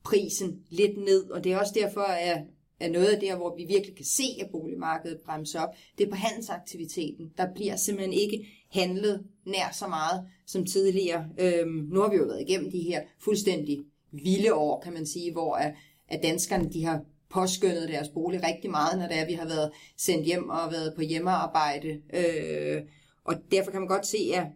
prisen 0.05 0.61
lidt 0.71 0.99
ned. 0.99 1.31
Og 1.31 1.45
det 1.45 1.53
er 1.53 1.59
også 1.59 1.73
derfor, 1.77 2.01
at 2.01 2.39
er 2.81 2.91
noget 2.91 3.07
af 3.07 3.21
det, 3.21 3.37
hvor 3.37 3.57
vi 3.57 3.65
virkelig 3.65 3.97
kan 3.97 4.05
se, 4.05 4.25
at 4.41 4.51
boligmarkedet 4.53 5.21
bremser 5.27 5.61
op, 5.61 5.75
det 5.99 6.07
er 6.07 6.11
på 6.11 6.17
handelsaktiviteten. 6.17 7.33
Der 7.39 7.55
bliver 7.55 7.77
simpelthen 7.77 8.13
ikke 8.13 8.47
handlet 8.71 9.25
nær 9.47 9.73
så 9.73 9.87
meget 9.87 10.27
som 10.47 10.67
tidligere. 10.67 11.25
Øhm, 11.39 11.89
nu 11.93 12.01
har 12.01 12.11
vi 12.11 12.17
jo 12.17 12.25
været 12.25 12.41
igennem 12.49 12.71
de 12.71 12.81
her 12.81 13.03
fuldstændig 13.21 13.79
vilde 14.13 14.55
år, 14.55 14.81
kan 14.81 14.93
man 14.93 15.07
sige, 15.07 15.33
hvor 15.33 15.55
at, 15.55 15.75
at 16.09 16.23
danskerne 16.23 16.73
de 16.73 16.85
har 16.85 17.01
påskyndet 17.31 17.89
deres 17.89 18.09
bolig 18.09 18.43
rigtig 18.43 18.71
meget, 18.71 18.99
når 18.99 19.07
det 19.07 19.19
er, 19.19 19.27
vi 19.27 19.33
har 19.33 19.47
været 19.47 19.71
sendt 19.97 20.27
hjem 20.27 20.49
og 20.49 20.73
været 20.73 20.95
på 20.95 21.03
hjemmearbejde. 21.03 22.01
Øh, 22.15 22.83
og 23.25 23.35
derfor 23.51 23.71
kan 23.71 23.81
man 23.81 23.89
godt 23.89 24.07
se, 24.07 24.33
at 24.35 24.47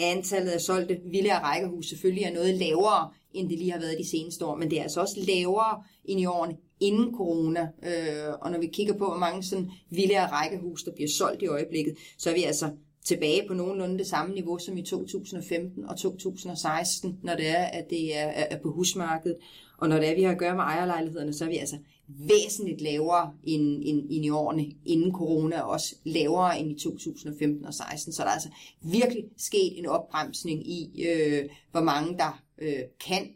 antallet 0.00 0.50
af 0.50 0.60
solgte 0.60 1.00
villaer 1.04 1.38
og 1.38 1.42
rækkehus 1.42 1.86
selvfølgelig 1.86 2.24
er 2.24 2.34
noget 2.34 2.54
lavere, 2.54 3.10
end 3.34 3.48
det 3.48 3.58
lige 3.58 3.72
har 3.72 3.80
været 3.80 3.98
de 3.98 4.08
seneste 4.08 4.44
år, 4.44 4.56
men 4.56 4.70
det 4.70 4.78
er 4.78 4.82
altså 4.82 5.00
også 5.00 5.20
lavere 5.26 5.82
end 6.04 6.20
i 6.20 6.26
årene 6.26 6.56
inden 6.80 7.14
corona. 7.14 7.60
Øh, 7.60 8.34
og 8.40 8.50
når 8.50 8.58
vi 8.58 8.66
kigger 8.66 8.92
på, 8.92 9.04
hvor 9.04 9.18
mange 9.18 9.42
sådan 9.42 9.70
villa 9.90 10.26
rækkehus, 10.26 10.82
der 10.82 10.92
bliver 10.92 11.08
solgt 11.08 11.42
i 11.42 11.46
øjeblikket, 11.46 11.96
så 12.18 12.30
er 12.30 12.34
vi 12.34 12.42
altså 12.42 12.70
tilbage 13.04 13.48
på 13.48 13.54
nogenlunde 13.54 13.98
det 13.98 14.06
samme 14.06 14.34
niveau 14.34 14.58
som 14.58 14.76
i 14.76 14.82
2015 14.82 15.84
og 15.84 15.98
2016, 15.98 17.18
når 17.22 17.34
det 17.34 17.48
er, 17.48 17.64
at 17.64 17.90
det 17.90 18.16
er, 18.18 18.26
er 18.26 18.58
på 18.62 18.70
husmarkedet. 18.72 19.36
Og 19.78 19.88
når 19.88 19.96
det 19.96 20.06
er, 20.06 20.10
at 20.10 20.16
vi 20.16 20.22
har 20.22 20.32
at 20.32 20.38
gøre 20.38 20.56
med 20.56 20.64
ejerlejlighederne, 20.64 21.32
så 21.32 21.44
er 21.44 21.48
vi 21.48 21.56
altså 21.56 21.76
væsentligt 22.18 22.80
lavere 22.80 23.32
end, 23.44 23.82
end, 23.84 24.06
end 24.10 24.24
i 24.24 24.30
årene 24.30 24.66
inden 24.86 25.12
corona, 25.12 25.60
og 25.60 25.70
også 25.70 25.94
lavere 26.04 26.60
end 26.60 26.72
i 26.72 26.78
2015 26.82 27.64
og 27.64 27.74
16. 27.74 28.12
Så 28.12 28.22
der 28.22 28.28
er 28.28 28.32
altså 28.32 28.48
virkelig 28.82 29.24
sket 29.36 29.78
en 29.78 29.86
opbremsning 29.86 30.66
i, 30.70 31.04
øh, 31.08 31.48
hvor 31.70 31.82
mange 31.82 32.18
der 32.18 32.42
øh, 32.58 32.82
kan 33.06 33.28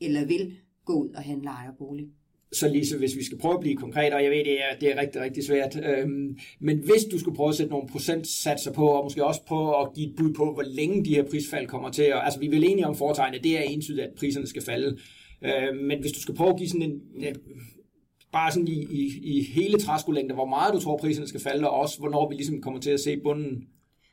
eller 0.00 0.24
vil 0.24 0.56
gå 0.84 0.92
ud 0.92 1.08
og 1.08 1.22
handle 1.22 1.48
ejerbolig. 1.48 2.06
Så 2.52 2.68
Lise, 2.68 2.98
hvis 2.98 3.16
vi 3.16 3.24
skal 3.24 3.38
prøve 3.38 3.54
at 3.54 3.60
blive 3.60 3.76
konkret, 3.76 4.12
og 4.14 4.22
jeg 4.22 4.30
ved, 4.30 4.44
det 4.44 4.60
er, 4.60 4.78
det 4.80 4.90
er 4.90 5.00
rigtig, 5.00 5.20
rigtig 5.20 5.44
svært, 5.44 5.76
øhm, 5.84 6.38
men 6.60 6.78
hvis 6.78 7.04
du 7.12 7.18
skulle 7.18 7.36
prøve 7.36 7.48
at 7.48 7.54
sætte 7.54 7.72
nogle 7.72 7.88
procentsatser 7.88 8.72
på, 8.72 8.86
og 8.88 9.04
måske 9.04 9.24
også 9.24 9.40
prøve 9.46 9.80
at 9.80 9.88
give 9.94 10.10
et 10.10 10.16
bud 10.16 10.34
på, 10.34 10.52
hvor 10.52 10.62
længe 10.62 11.04
de 11.04 11.14
her 11.14 11.22
prisfald 11.22 11.66
kommer 11.66 11.90
til, 11.90 12.14
og, 12.14 12.24
altså 12.24 12.40
vi 12.40 12.46
er 12.46 12.50
vel 12.50 12.64
enige 12.64 12.86
om 12.86 12.96
foretegnet, 12.96 13.44
det 13.44 13.58
er 13.58 13.62
entydigt, 13.62 14.06
at 14.06 14.14
priserne 14.18 14.46
skal 14.46 14.62
falde, 14.62 14.98
øhm, 15.44 15.76
men 15.76 16.00
hvis 16.00 16.12
du 16.12 16.20
skal 16.20 16.34
prøve 16.34 16.50
at 16.50 16.58
give 16.58 16.68
sådan 16.68 16.90
en, 16.90 17.00
bare 18.32 18.52
sådan 18.52 18.68
i, 18.68 18.86
i, 18.90 19.20
i 19.22 19.44
hele 19.44 19.78
træskolængde, 19.78 20.34
hvor 20.34 20.46
meget 20.46 20.74
du 20.74 20.80
tror, 20.80 20.96
priserne 20.96 21.28
skal 21.28 21.40
falde, 21.40 21.70
og 21.70 21.76
også 21.76 21.98
hvornår 21.98 22.28
vi 22.28 22.34
ligesom 22.34 22.62
kommer 22.62 22.80
til 22.80 22.90
at 22.90 23.00
se 23.00 23.16
bunden 23.16 23.68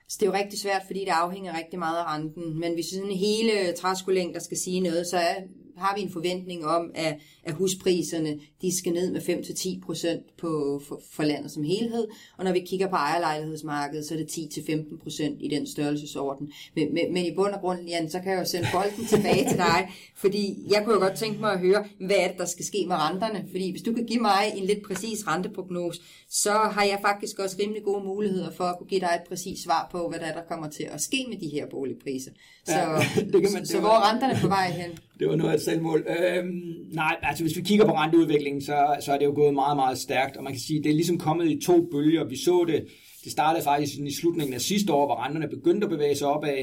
så 0.09 0.17
det 0.19 0.27
er 0.27 0.31
jo 0.31 0.37
rigtig 0.37 0.59
svært, 0.59 0.81
fordi 0.85 0.99
det 0.99 1.07
afhænger 1.07 1.57
rigtig 1.57 1.79
meget 1.79 1.97
af 1.97 2.15
renten. 2.15 2.59
Men 2.59 2.73
hvis 2.73 2.85
sådan 2.85 3.11
hele 3.11 3.73
træskolængder 3.77 4.39
skal 4.39 4.57
sige 4.57 4.79
noget, 4.79 5.07
så 5.07 5.17
er 5.17 5.35
har 5.77 5.95
vi 5.95 6.01
en 6.01 6.11
forventning 6.11 6.65
om, 6.65 6.91
at, 6.95 7.15
at 7.43 7.53
huspriserne 7.53 8.39
de 8.61 8.77
skal 8.77 8.93
ned 8.93 9.11
med 9.11 9.21
5-10 9.21 9.85
procent 9.85 10.37
på, 10.37 10.81
for, 10.87 11.01
for 11.11 11.23
landet 11.23 11.51
som 11.51 11.63
helhed, 11.63 12.07
og 12.37 12.45
når 12.45 12.51
vi 12.51 12.59
kigger 12.59 12.87
på 12.87 12.95
ejerlejlighedsmarkedet, 12.95 14.05
så 14.05 14.13
er 14.13 14.17
det 14.17 14.57
10-15 14.57 15.03
procent 15.03 15.37
i 15.41 15.47
den 15.47 15.67
størrelsesorden. 15.67 16.51
Men, 16.75 16.93
men, 16.93 17.13
men 17.13 17.25
i 17.25 17.35
bund 17.35 17.53
og 17.53 17.59
grund, 17.59 17.87
Jan, 17.87 18.09
så 18.09 18.19
kan 18.19 18.31
jeg 18.31 18.39
jo 18.39 18.45
sende 18.45 18.67
bolden 18.73 19.05
tilbage 19.15 19.49
til 19.49 19.57
dig, 19.57 19.91
fordi 20.15 20.57
jeg 20.69 20.81
kunne 20.85 20.93
jo 20.93 20.99
godt 20.99 21.17
tænke 21.17 21.39
mig 21.39 21.51
at 21.51 21.59
høre, 21.59 21.85
hvad 21.99 22.15
er 22.19 22.27
det, 22.27 22.37
der 22.37 22.45
skal 22.45 22.65
ske 22.65 22.85
med 22.87 22.95
renterne? 22.95 23.45
Fordi 23.51 23.71
hvis 23.71 23.81
du 23.81 23.93
kan 23.93 24.05
give 24.05 24.21
mig 24.21 24.53
en 24.55 24.63
lidt 24.63 24.83
præcis 24.83 25.27
renteprognose, 25.27 26.01
så 26.29 26.51
har 26.51 26.83
jeg 26.83 26.99
faktisk 27.01 27.39
også 27.39 27.57
rimelig 27.59 27.83
gode 27.83 28.03
muligheder 28.03 28.51
for 28.51 28.63
at 28.63 28.77
kunne 28.77 28.87
give 28.87 29.01
dig 29.01 29.21
et 29.21 29.27
præcis 29.29 29.63
svar 29.63 29.87
på, 29.91 30.09
hvad 30.09 30.19
der, 30.19 30.25
er, 30.25 30.33
der 30.33 30.43
kommer 30.49 30.69
til 30.69 30.83
at 30.83 31.01
ske 31.01 31.25
med 31.29 31.37
de 31.37 31.47
her 31.47 31.65
boligpriser. 31.69 32.31
Så, 32.65 32.73
ja, 32.73 32.99
det 33.33 33.41
kan 33.41 33.51
man, 33.53 33.65
så, 33.65 33.71
så 33.71 33.79
hvor 33.79 33.89
er 33.89 34.11
renterne 34.11 34.37
på 34.41 34.47
vej 34.47 34.71
hen? 34.71 34.99
Det 35.19 35.27
var 35.27 35.35
noget 35.35 35.51
af 35.51 35.55
et 35.55 35.61
selvmål. 35.61 36.07
Øhm, 36.09 36.61
nej, 36.93 37.15
altså 37.21 37.43
hvis 37.43 37.57
vi 37.57 37.61
kigger 37.61 37.85
på 37.85 37.91
renteudviklingen, 37.91 38.61
så, 38.61 38.95
så 38.99 39.13
er 39.13 39.17
det 39.17 39.25
jo 39.25 39.33
gået 39.35 39.53
meget, 39.53 39.77
meget 39.77 39.97
stærkt, 39.97 40.37
og 40.37 40.43
man 40.43 40.53
kan 40.53 40.59
sige, 40.59 40.83
det 40.83 40.89
er 40.89 40.95
ligesom 40.95 41.17
kommet 41.17 41.51
i 41.51 41.61
to 41.65 41.87
bølger. 41.91 42.23
Vi 42.23 42.37
så 42.37 42.65
det, 42.67 42.85
det 43.23 43.31
startede 43.31 43.63
faktisk 43.63 43.99
i 43.99 44.13
slutningen 44.13 44.53
af 44.53 44.61
sidste 44.61 44.93
år, 44.93 45.05
hvor 45.05 45.25
renterne 45.25 45.47
begyndte 45.47 45.85
at 45.85 45.91
bevæge 45.91 46.15
sig 46.15 46.27
opad. 46.27 46.57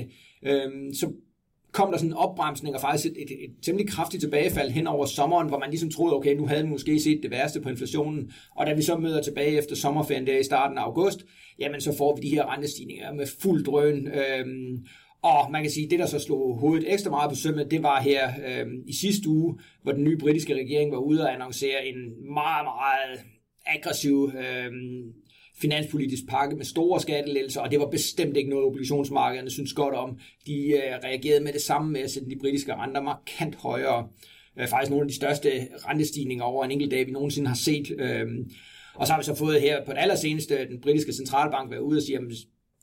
Øhm, 0.46 0.94
så 0.94 1.12
kom 1.72 1.90
der 1.90 1.98
sådan 1.98 2.10
en 2.10 2.16
opbremsning 2.16 2.74
og 2.74 2.80
faktisk 2.80 3.06
et, 3.06 3.22
et, 3.22 3.30
et 3.44 3.50
temmelig 3.64 3.88
kraftigt 3.88 4.20
tilbagefald 4.20 4.70
hen 4.70 4.86
over 4.86 5.06
sommeren, 5.06 5.48
hvor 5.48 5.58
man 5.58 5.70
ligesom 5.70 5.90
troede, 5.90 6.16
okay, 6.16 6.36
nu 6.36 6.46
havde 6.46 6.62
vi 6.62 6.68
måske 6.68 7.00
set 7.00 7.20
det 7.22 7.30
værste 7.30 7.60
på 7.60 7.68
inflationen. 7.68 8.32
Og 8.56 8.66
da 8.66 8.72
vi 8.74 8.82
så 8.82 8.96
møder 8.96 9.22
tilbage 9.22 9.58
efter 9.58 9.76
sommerferien 9.76 10.26
der 10.26 10.38
i 10.38 10.44
starten 10.44 10.78
af 10.78 10.82
august, 10.82 11.24
jamen 11.58 11.80
så 11.80 11.96
får 11.96 12.16
vi 12.16 12.28
de 12.28 12.34
her 12.34 12.52
rentestigninger 12.52 13.12
med 13.12 13.26
fuld 13.40 13.64
drøn. 13.64 14.08
Øhm, 14.08 14.86
og 15.24 15.50
man 15.50 15.62
kan 15.62 15.70
sige, 15.70 15.84
at 15.84 15.90
det, 15.90 15.98
der 15.98 16.06
så 16.06 16.18
slog 16.18 16.58
hovedet 16.58 16.92
ekstra 16.92 17.10
meget 17.10 17.30
på 17.30 17.36
sømmet, 17.36 17.70
det 17.70 17.82
var 17.82 18.00
her 18.00 18.28
øh, 18.46 18.66
i 18.86 18.94
sidste 18.94 19.28
uge, 19.28 19.58
hvor 19.82 19.92
den 19.92 20.04
nye 20.04 20.16
britiske 20.16 20.54
regering 20.54 20.92
var 20.92 20.98
ude 20.98 21.22
og 21.22 21.34
annoncere 21.34 21.86
en 21.86 21.96
meget, 22.34 22.64
meget 22.64 23.20
aggressiv 23.66 24.30
øh, 24.38 24.72
finanspolitisk 25.60 26.22
pakke 26.28 26.56
med 26.56 26.64
store 26.64 27.00
skattelettelser, 27.00 27.60
og 27.60 27.70
det 27.70 27.80
var 27.80 27.90
bestemt 27.90 28.36
ikke 28.36 28.50
noget, 28.50 28.64
obligationsmarkederne 28.64 29.50
synes 29.50 29.72
godt 29.72 29.94
om. 29.94 30.18
De 30.46 30.56
øh, 30.66 30.94
reagerede 31.04 31.44
med 31.44 31.52
det 31.52 31.60
samme 31.60 31.92
med 31.92 32.00
at 32.00 32.10
sætte 32.10 32.30
de 32.30 32.38
britiske 32.40 32.74
renter 32.74 33.02
markant 33.02 33.54
højere. 33.54 34.08
Øh, 34.58 34.68
faktisk 34.68 34.90
nogle 34.90 35.04
af 35.04 35.08
de 35.08 35.16
største 35.16 35.50
rentestigninger 35.88 36.44
over 36.44 36.64
en 36.64 36.70
enkelt 36.70 36.90
dag, 36.90 37.06
vi 37.06 37.12
nogensinde 37.12 37.48
har 37.48 37.56
set. 37.56 37.90
Øh, 37.98 38.26
Og 38.94 39.06
så 39.06 39.12
har 39.12 39.20
vi 39.20 39.24
så 39.24 39.34
fået 39.34 39.60
her 39.60 39.84
på 39.84 39.92
det 39.92 39.98
allerseneste, 39.98 40.68
den 40.70 40.80
britiske 40.80 41.12
centralbank 41.12 41.70
været 41.70 41.80
ude 41.80 41.98
og 41.98 42.02
sige, 42.02 42.18
at 42.18 42.22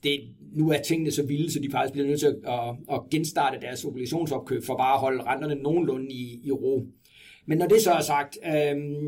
det, 0.04 0.20
nu 0.54 0.70
er 0.70 0.82
tingene 0.82 1.12
så 1.12 1.24
vilde, 1.24 1.52
så 1.52 1.60
de 1.60 1.72
faktisk 1.72 1.94
bliver 1.94 2.08
nødt 2.08 2.20
til 2.20 2.28
at, 2.28 2.36
at, 2.48 2.76
at 2.92 3.02
genstarte 3.12 3.62
deres 3.62 3.86
obligationsopkøb 3.86 4.64
for 4.64 4.78
bare 4.78 4.94
at 4.94 5.00
holde 5.00 5.24
renterne 5.24 5.56
nogenlunde 5.56 6.12
i, 6.12 6.42
i 6.44 6.52
ro. 6.52 6.88
Men 7.46 7.58
når 7.58 7.68
det 7.68 7.82
så 7.82 7.92
er 7.92 8.02
sagt, 8.02 8.38
øhm, 8.46 9.08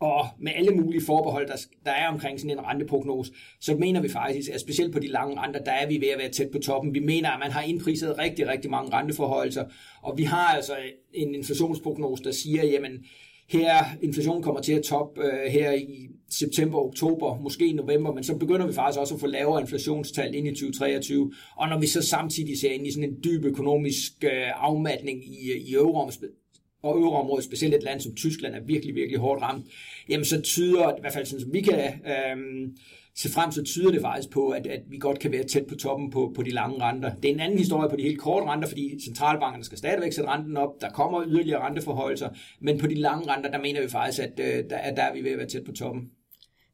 og 0.00 0.26
med 0.38 0.52
alle 0.54 0.70
mulige 0.70 1.04
forbehold, 1.04 1.48
der, 1.48 1.56
der 1.84 1.90
er 1.90 2.08
omkring 2.08 2.40
sådan 2.40 2.58
en 2.58 2.64
renteprognose, 2.64 3.32
så 3.60 3.76
mener 3.76 4.00
vi 4.00 4.08
faktisk, 4.08 4.50
at 4.50 4.60
specielt 4.60 4.92
på 4.92 4.98
de 4.98 5.08
lange 5.08 5.40
renter, 5.40 5.64
der 5.64 5.72
er 5.72 5.88
vi 5.88 6.00
ved 6.00 6.08
at 6.08 6.18
være 6.18 6.28
tæt 6.28 6.50
på 6.50 6.58
toppen. 6.58 6.94
Vi 6.94 7.00
mener, 7.00 7.30
at 7.30 7.40
man 7.40 7.50
har 7.50 7.62
indpriset 7.62 8.18
rigtig, 8.18 8.48
rigtig 8.48 8.70
mange 8.70 8.92
renteforholdelser, 8.92 9.64
og 10.02 10.18
vi 10.18 10.22
har 10.22 10.54
altså 10.54 10.76
en 11.14 11.34
inflationsprognose, 11.34 12.24
der 12.24 12.32
siger, 12.32 12.64
jamen, 12.64 13.04
her 13.48 13.84
inflationen 14.02 14.42
kommer 14.42 14.60
til 14.60 14.72
at 14.72 14.82
top 14.82 15.18
øh, 15.18 15.52
her 15.52 15.72
i 15.72 16.08
september, 16.30 16.78
oktober, 16.78 17.40
måske 17.40 17.66
i 17.66 17.72
november, 17.72 18.14
men 18.14 18.24
så 18.24 18.36
begynder 18.36 18.66
vi 18.66 18.72
faktisk 18.72 19.00
også 19.00 19.14
at 19.14 19.20
få 19.20 19.26
lavere 19.26 19.60
inflationstal 19.60 20.34
ind 20.34 20.46
i 20.46 20.50
2023. 20.50 21.32
Og 21.56 21.68
når 21.68 21.78
vi 21.78 21.86
så 21.86 22.02
samtidig 22.02 22.58
ser 22.58 22.70
ind 22.70 22.86
i 22.86 22.92
sådan 22.92 23.08
en 23.08 23.16
dyb 23.24 23.44
økonomisk 23.44 24.12
øh, 24.24 24.64
afmatning 24.64 25.24
i, 25.24 25.50
øh, 25.52 25.56
i 25.56 25.74
euroområdet, 25.74 26.30
og 26.82 26.98
euroområdet, 26.98 27.44
specielt 27.44 27.74
et 27.74 27.82
land 27.82 28.00
som 28.00 28.14
Tyskland, 28.14 28.54
er 28.54 28.60
virkelig, 28.60 28.94
virkelig 28.94 29.20
hårdt 29.20 29.42
ramt, 29.42 29.66
jamen 30.08 30.24
så 30.24 30.40
tyder, 30.40 30.96
i 30.96 31.00
hvert 31.00 31.12
fald 31.12 31.26
sådan 31.26 31.40
som 31.40 31.52
vi 31.52 31.60
kan 31.60 31.78
øh, 32.06 32.68
se 33.14 33.28
frem, 33.30 33.52
så 33.52 33.62
tyder 33.62 33.90
det 33.90 34.00
faktisk 34.00 34.30
på, 34.30 34.48
at, 34.48 34.66
at 34.66 34.80
vi 34.86 34.98
godt 34.98 35.18
kan 35.18 35.32
være 35.32 35.44
tæt 35.44 35.66
på 35.66 35.74
toppen 35.74 36.10
på, 36.10 36.32
på 36.36 36.42
de 36.42 36.50
lange 36.50 36.82
renter. 36.82 37.14
Det 37.14 37.30
er 37.30 37.34
en 37.34 37.40
anden 37.40 37.58
historie 37.58 37.90
på 37.90 37.96
de 37.96 38.02
helt 38.02 38.18
korte 38.18 38.46
renter, 38.46 38.68
fordi 38.68 39.00
centralbankerne 39.04 39.64
skal 39.64 39.78
stadigvæk 39.78 40.12
sætte 40.12 40.30
renten 40.30 40.56
op, 40.56 40.80
der 40.80 40.90
kommer 40.90 41.24
yderligere 41.26 41.60
renteforholdelser, 41.66 42.28
men 42.60 42.78
på 42.78 42.86
de 42.86 42.94
lange 42.94 43.32
renter, 43.32 43.50
der 43.50 43.58
mener 43.58 43.82
vi 43.82 43.88
faktisk, 43.88 44.22
at 44.22 44.40
øh, 44.40 44.70
der, 44.70 44.94
der 44.94 45.02
er 45.02 45.14
vi 45.14 45.24
ved 45.24 45.30
at 45.30 45.38
være 45.38 45.48
tæt 45.48 45.64
på 45.64 45.72
toppen. 45.72 46.10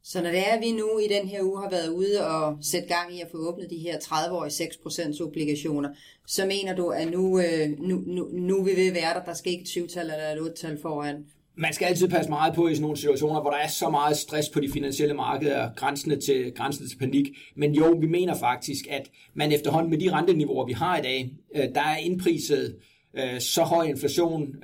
Så 0.07 0.21
når 0.21 0.31
det 0.31 0.39
er, 0.39 0.51
at 0.51 0.61
vi 0.61 0.71
nu 0.71 0.99
i 0.99 1.07
den 1.07 1.27
her 1.27 1.41
uge 1.43 1.61
har 1.61 1.69
været 1.69 1.89
ude 1.89 2.27
og 2.27 2.57
sætte 2.61 2.87
gang 2.87 3.17
i 3.17 3.21
at 3.21 3.27
få 3.31 3.37
åbnet 3.37 3.69
de 3.69 3.77
her 3.77 3.97
30-årige 3.97 4.51
6% 4.51 5.23
obligationer, 5.23 5.89
så 6.27 6.45
mener 6.45 6.75
du, 6.75 6.89
at 6.89 7.11
nu, 7.11 7.39
øh, 7.39 7.69
nu, 7.79 8.03
nu, 8.05 8.29
nu 8.33 8.63
vil 8.63 8.75
vi 8.75 8.93
være 8.93 9.13
der, 9.13 9.23
der 9.25 9.33
skal 9.33 9.51
ikke 9.51 9.61
et 9.61 9.67
20-tal 9.67 10.03
eller 10.05 10.45
et 10.45 10.49
8-tal 10.49 10.81
foran? 10.81 11.25
Man 11.57 11.73
skal 11.73 11.85
altid 11.85 12.09
passe 12.09 12.29
meget 12.29 12.55
på 12.55 12.67
i 12.67 12.75
sådan 12.75 12.81
nogle 12.81 12.97
situationer, 12.97 13.41
hvor 13.41 13.49
der 13.49 13.57
er 13.57 13.67
så 13.67 13.89
meget 13.89 14.17
stress 14.17 14.49
på 14.49 14.59
de 14.59 14.71
finansielle 14.71 15.13
markeder, 15.13 15.69
grænsende 15.75 16.19
til, 16.19 16.53
grænsende 16.55 16.89
til 16.89 16.97
panik. 16.97 17.27
Men 17.55 17.73
jo, 17.73 17.97
vi 17.99 18.07
mener 18.07 18.35
faktisk, 18.35 18.87
at 18.89 19.09
man 19.33 19.51
efterhånden 19.51 19.89
med 19.89 19.97
de 19.97 20.11
renteniveauer, 20.11 20.65
vi 20.65 20.73
har 20.73 20.97
i 20.97 21.01
dag, 21.01 21.33
øh, 21.55 21.63
der 21.75 21.81
er 21.81 21.97
indpriset 21.97 22.75
øh, 23.17 23.39
så 23.39 23.63
høj 23.63 23.83
inflation, 23.83 24.55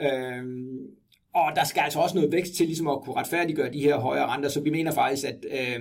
og 1.34 1.52
der 1.56 1.64
skal 1.64 1.82
altså 1.82 2.00
også 2.00 2.16
noget 2.16 2.32
vækst 2.32 2.54
til 2.54 2.66
ligesom 2.66 2.88
at 2.88 3.02
kunne 3.02 3.16
retfærdiggøre 3.16 3.74
de 3.74 3.82
her 3.82 3.98
højere 3.98 4.28
renter, 4.28 4.50
så 4.50 4.60
vi 4.60 4.70
mener 4.70 4.92
faktisk, 4.92 5.28
at 5.28 5.46
øh, 5.52 5.80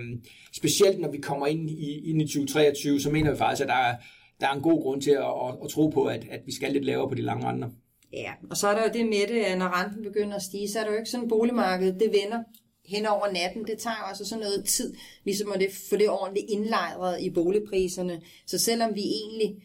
specielt 0.52 1.00
når 1.00 1.10
vi 1.10 1.18
kommer 1.18 1.46
ind 1.46 1.70
i, 1.70 2.10
ind 2.10 2.22
i 2.22 2.24
2023, 2.24 3.00
så 3.00 3.10
mener 3.10 3.30
vi 3.30 3.36
faktisk, 3.36 3.62
at 3.62 3.68
der 3.68 3.74
er, 3.74 3.96
der 4.40 4.48
er 4.48 4.52
en 4.52 4.62
god 4.62 4.82
grund 4.82 5.02
til 5.02 5.10
at, 5.10 5.18
at, 5.18 5.54
at 5.64 5.70
tro 5.70 5.88
på, 5.88 6.04
at, 6.04 6.26
at 6.30 6.40
vi 6.46 6.54
skal 6.54 6.72
lidt 6.72 6.84
lavere 6.84 7.08
på 7.08 7.14
de 7.14 7.22
lange 7.22 7.48
renter. 7.48 7.68
Ja, 8.12 8.32
og 8.50 8.56
så 8.56 8.68
er 8.68 8.74
der 8.74 8.82
jo 8.82 8.90
det 8.92 9.06
med 9.06 9.28
det, 9.28 9.40
at 9.40 9.58
når 9.58 9.80
renten 9.80 10.02
begynder 10.02 10.36
at 10.36 10.42
stige, 10.42 10.68
så 10.70 10.78
er 10.78 10.84
der 10.84 10.90
jo 10.90 10.98
ikke 10.98 11.10
sådan, 11.10 11.28
boligmarkedet 11.28 12.00
det 12.00 12.12
vender 12.22 12.42
hen 12.86 13.06
over 13.06 13.32
natten. 13.32 13.66
Det 13.66 13.78
tager 13.78 13.96
også 13.96 14.08
altså 14.08 14.24
sådan 14.24 14.44
noget 14.44 14.64
tid, 14.64 14.94
ligesom 15.24 15.52
at 15.52 15.60
det, 15.60 15.68
få 15.90 15.96
det 15.96 16.08
ordentligt 16.08 16.46
indlejret 16.50 17.20
i 17.20 17.30
boligpriserne. 17.30 18.20
Så 18.46 18.58
selvom 18.58 18.94
vi 18.94 19.02
egentlig 19.02 19.62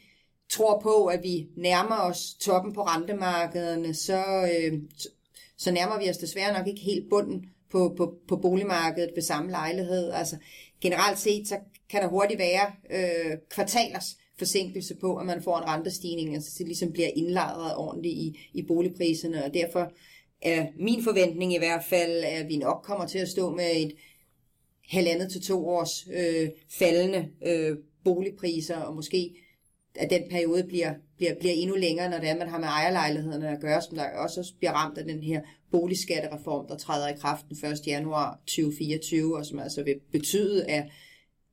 tror 0.49 0.79
på, 0.79 1.05
at 1.05 1.23
vi 1.23 1.47
nærmer 1.57 1.95
os 1.95 2.33
toppen 2.33 2.73
på 2.73 2.81
rentemarkederne, 2.81 3.93
så, 3.93 4.23
øh, 4.53 4.79
så 5.57 5.71
nærmer 5.71 5.99
vi 5.99 6.09
os 6.09 6.17
desværre 6.17 6.57
nok 6.57 6.67
ikke 6.67 6.81
helt 6.81 7.09
bunden 7.09 7.45
på, 7.71 7.93
på, 7.97 8.15
på 8.27 8.37
boligmarkedet 8.37 9.11
ved 9.15 9.23
samme 9.23 9.51
lejlighed. 9.51 10.11
Altså 10.11 10.37
generelt 10.81 11.19
set, 11.19 11.47
så 11.47 11.57
kan 11.89 12.01
der 12.01 12.07
hurtigt 12.07 12.39
være 12.39 12.71
øh, 12.91 13.37
kvartalers 13.49 14.17
forsinkelse 14.37 14.95
på, 14.95 15.15
at 15.17 15.25
man 15.25 15.43
får 15.43 15.57
en 15.57 15.67
rentestigning, 15.67 16.35
altså 16.35 16.55
det 16.57 16.67
ligesom 16.67 16.91
bliver 16.91 17.09
indlejret 17.15 17.75
ordentligt 17.75 18.13
i, 18.13 18.49
i 18.53 18.61
boligpriserne, 18.61 19.45
og 19.45 19.53
derfor 19.53 19.91
er 20.41 20.67
min 20.79 21.03
forventning 21.03 21.53
i 21.53 21.57
hvert 21.57 21.83
fald, 21.89 22.23
at 22.23 22.47
vi 22.47 22.57
nok 22.57 22.81
kommer 22.83 23.07
til 23.07 23.19
at 23.19 23.29
stå 23.29 23.55
med 23.55 23.71
et 23.75 23.93
halvandet 24.89 25.31
til 25.31 25.41
to 25.41 25.67
års 25.67 26.07
øh, 26.13 26.49
faldende 26.69 27.29
øh, 27.45 27.77
boligpriser, 28.03 28.75
og 28.75 28.95
måske 28.95 29.35
at 29.95 30.09
den 30.09 30.21
periode 30.29 30.63
bliver, 30.63 30.93
bliver, 31.17 31.35
bliver 31.39 31.53
endnu 31.53 31.75
længere, 31.75 32.09
når 32.09 32.17
det 32.19 32.29
er, 32.29 32.37
man 32.37 32.49
har 32.49 32.59
med 32.59 32.67
ejerlejlighederne 32.67 33.49
at 33.49 33.61
gøre, 33.61 33.81
som 33.81 33.97
der 33.97 34.09
også 34.09 34.53
bliver 34.57 34.71
ramt 34.71 34.97
af 34.97 35.05
den 35.05 35.23
her 35.23 35.41
boligskattereform, 35.71 36.67
der 36.67 36.77
træder 36.77 37.07
i 37.07 37.17
kraft 37.17 37.45
den 37.49 37.71
1. 37.71 37.87
januar 37.87 38.39
2024, 38.47 39.37
og 39.37 39.45
som 39.45 39.59
altså 39.59 39.83
vil 39.83 39.99
betyde, 40.11 40.65
at 40.65 40.85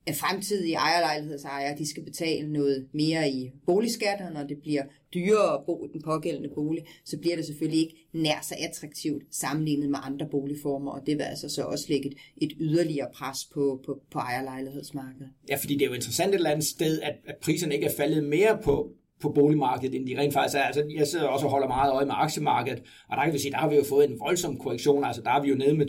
at 0.06 0.16
fremtidige 0.16 0.74
ejerlejlighedsejere, 0.74 1.78
de 1.78 1.90
skal 1.90 2.04
betale 2.04 2.52
noget 2.52 2.86
mere 2.92 3.30
i 3.30 3.50
boligskatter, 3.66 4.30
når 4.30 4.42
det 4.46 4.58
bliver 4.62 4.82
dyrere 5.14 5.54
at 5.54 5.60
bo 5.66 5.84
i 5.84 5.88
den 5.92 6.02
pågældende 6.02 6.48
bolig, 6.54 6.84
så 7.04 7.18
bliver 7.18 7.36
det 7.36 7.46
selvfølgelig 7.46 7.80
ikke 7.80 8.08
nær 8.12 8.40
så 8.42 8.54
attraktivt 8.58 9.22
sammenlignet 9.30 9.90
med 9.90 9.98
andre 10.02 10.28
boligformer, 10.30 10.90
og 10.90 11.06
det 11.06 11.16
vil 11.16 11.22
altså 11.22 11.48
så 11.48 11.62
også 11.62 11.84
lægge 11.88 12.08
et, 12.08 12.16
et 12.36 12.52
yderligere 12.60 13.08
pres 13.14 13.38
på, 13.54 13.80
på, 13.86 14.00
på 14.10 14.18
ejerlejlighedsmarkedet. 14.18 15.28
Ja, 15.48 15.56
fordi 15.56 15.74
det 15.74 15.82
er 15.82 15.86
jo 15.86 15.94
interessant 15.94 16.28
et 16.28 16.34
eller 16.34 16.50
andet 16.50 16.66
sted, 16.66 17.00
at, 17.00 17.14
at 17.26 17.36
priserne 17.42 17.74
ikke 17.74 17.86
er 17.86 17.96
faldet 17.96 18.24
mere 18.24 18.58
på, 18.64 18.92
på 19.22 19.28
boligmarkedet, 19.28 19.94
end 19.94 20.06
de 20.06 20.18
rent 20.18 20.34
faktisk 20.34 20.56
er. 20.56 20.62
Altså, 20.62 20.84
jeg 20.96 21.06
sidder 21.06 21.26
også 21.26 21.46
og 21.46 21.52
holder 21.52 21.68
meget 21.68 21.92
øje 21.92 22.06
med 22.06 22.14
aktiemarkedet, 22.16 22.82
og 23.08 23.16
der 23.16 23.24
kan 23.24 23.32
vi 23.32 23.38
sige, 23.38 23.52
der 23.52 23.58
har 23.58 23.68
vi 23.68 23.76
jo 23.76 23.84
fået 23.88 24.10
en 24.10 24.20
voldsom 24.20 24.56
korrektion, 24.56 25.04
altså 25.04 25.22
der 25.22 25.30
er 25.30 25.42
vi 25.42 25.48
jo 25.48 25.54
nede 25.54 25.74
med 25.74 25.86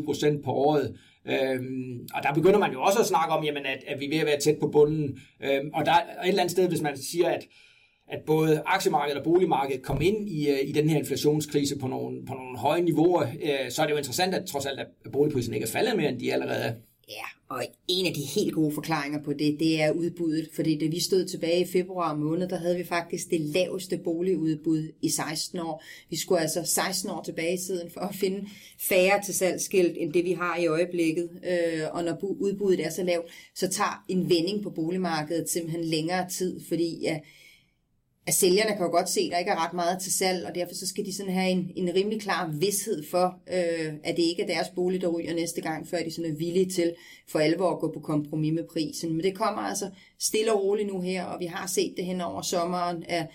20-25 0.00 0.04
procent 0.04 0.44
på 0.44 0.50
året, 0.50 0.96
Øhm, 1.26 2.08
og 2.14 2.22
der 2.22 2.32
begynder 2.34 2.58
man 2.58 2.72
jo 2.72 2.82
også 2.82 2.98
at 2.98 3.06
snakke 3.06 3.34
om, 3.34 3.44
jamen, 3.44 3.66
at, 3.66 3.84
at 3.86 4.00
vi 4.00 4.04
er 4.04 4.10
ved 4.10 4.18
at 4.18 4.26
være 4.26 4.40
tæt 4.40 4.58
på 4.60 4.68
bunden. 4.68 5.18
Øhm, 5.44 5.70
og 5.74 5.86
der 5.86 5.92
er 5.92 6.22
et 6.22 6.28
eller 6.28 6.40
andet 6.40 6.50
sted, 6.50 6.68
hvis 6.68 6.82
man 6.82 6.96
siger, 6.96 7.28
at, 7.28 7.46
at 8.08 8.20
både 8.26 8.62
aktiemarkedet 8.66 9.18
og 9.18 9.24
boligmarkedet 9.24 9.82
kom 9.82 10.00
ind 10.02 10.28
i, 10.28 10.50
øh, 10.50 10.68
i 10.68 10.72
den 10.72 10.88
her 10.88 10.98
inflationskrise 10.98 11.78
på 11.78 11.86
nogle, 11.86 12.26
på 12.26 12.34
nogle 12.34 12.58
høje 12.58 12.80
niveauer, 12.82 13.22
øh, 13.22 13.70
så 13.70 13.82
er 13.82 13.86
det 13.86 13.92
jo 13.92 13.98
interessant, 13.98 14.34
at 14.34 14.46
trods 14.46 14.66
alt, 14.66 14.80
at 14.80 14.86
boligpriserne 15.12 15.56
ikke 15.56 15.66
er 15.66 15.70
faldet 15.70 15.96
mere, 15.96 16.08
end 16.08 16.20
de 16.20 16.32
allerede 16.32 16.62
er. 16.64 16.72
Ja, 17.08 17.26
og 17.52 17.66
en 17.88 18.06
af 18.06 18.14
de 18.14 18.20
helt 18.20 18.54
gode 18.54 18.74
forklaringer 18.74 19.22
på 19.22 19.32
det, 19.32 19.56
det 19.60 19.82
er 19.82 19.90
udbuddet. 19.90 20.48
Fordi 20.54 20.78
da 20.78 20.86
vi 20.86 21.00
stod 21.00 21.24
tilbage 21.24 21.60
i 21.60 21.72
februar 21.72 22.16
måned, 22.16 22.48
der 22.48 22.56
havde 22.56 22.76
vi 22.76 22.84
faktisk 22.84 23.30
det 23.30 23.40
laveste 23.40 23.98
boligudbud 23.98 24.88
i 25.02 25.08
16 25.08 25.58
år. 25.58 25.82
Vi 26.10 26.16
skulle 26.16 26.40
altså 26.40 26.62
16 26.64 27.10
år 27.10 27.22
tilbage 27.22 27.54
i 27.54 27.58
tiden 27.58 27.90
for 27.90 28.00
at 28.00 28.14
finde 28.14 28.48
færre 28.80 29.22
til 29.24 29.34
salgsskilt, 29.34 29.96
end 29.96 30.12
det 30.12 30.24
vi 30.24 30.32
har 30.32 30.56
i 30.56 30.66
øjeblikket. 30.66 31.30
Øh, 31.50 31.82
og 31.92 32.04
når 32.04 32.24
udbuddet 32.24 32.86
er 32.86 32.90
så 32.90 33.02
lavt, 33.02 33.26
så 33.54 33.68
tager 33.68 34.04
en 34.08 34.30
vending 34.30 34.62
på 34.62 34.70
boligmarkedet 34.70 35.50
simpelthen 35.50 35.84
længere 35.84 36.30
tid, 36.30 36.60
fordi 36.68 36.98
ja, 37.02 37.18
at 38.26 38.34
sælgerne 38.34 38.76
kan 38.76 38.86
jo 38.86 38.90
godt 38.90 39.08
se, 39.08 39.20
at 39.20 39.32
der 39.32 39.38
ikke 39.38 39.50
er 39.50 39.66
ret 39.66 39.74
meget 39.74 40.02
til 40.02 40.12
salg, 40.12 40.46
og 40.46 40.54
derfor 40.54 40.74
så 40.74 40.86
skal 40.86 41.04
de 41.04 41.12
sådan 41.12 41.32
have 41.32 41.50
en, 41.50 41.72
en 41.76 41.94
rimelig 41.94 42.20
klar 42.20 42.50
vidshed 42.58 43.04
for, 43.10 43.40
øh, 43.52 43.94
at 44.04 44.16
det 44.16 44.22
ikke 44.22 44.42
er 44.42 44.46
deres 44.46 44.68
bolig, 44.68 45.00
der 45.00 45.08
ryger 45.08 45.34
næste 45.34 45.60
gang, 45.60 45.88
før 45.88 46.02
de 46.02 46.10
sådan 46.10 46.32
er 46.32 46.36
villige 46.36 46.70
til 46.70 46.94
for 47.28 47.38
alvor 47.38 47.70
at 47.70 47.78
gå 47.78 47.92
på 47.92 48.00
kompromis 48.00 48.52
med 48.52 48.64
prisen. 48.72 49.12
Men 49.12 49.22
det 49.22 49.34
kommer 49.34 49.62
altså 49.62 49.90
stille 50.20 50.52
og 50.52 50.64
roligt 50.64 50.88
nu 50.88 51.00
her, 51.00 51.24
og 51.24 51.40
vi 51.40 51.46
har 51.46 51.66
set 51.66 51.94
det 51.96 52.04
hen 52.04 52.20
over 52.20 52.42
sommeren, 52.42 53.04
at, 53.08 53.26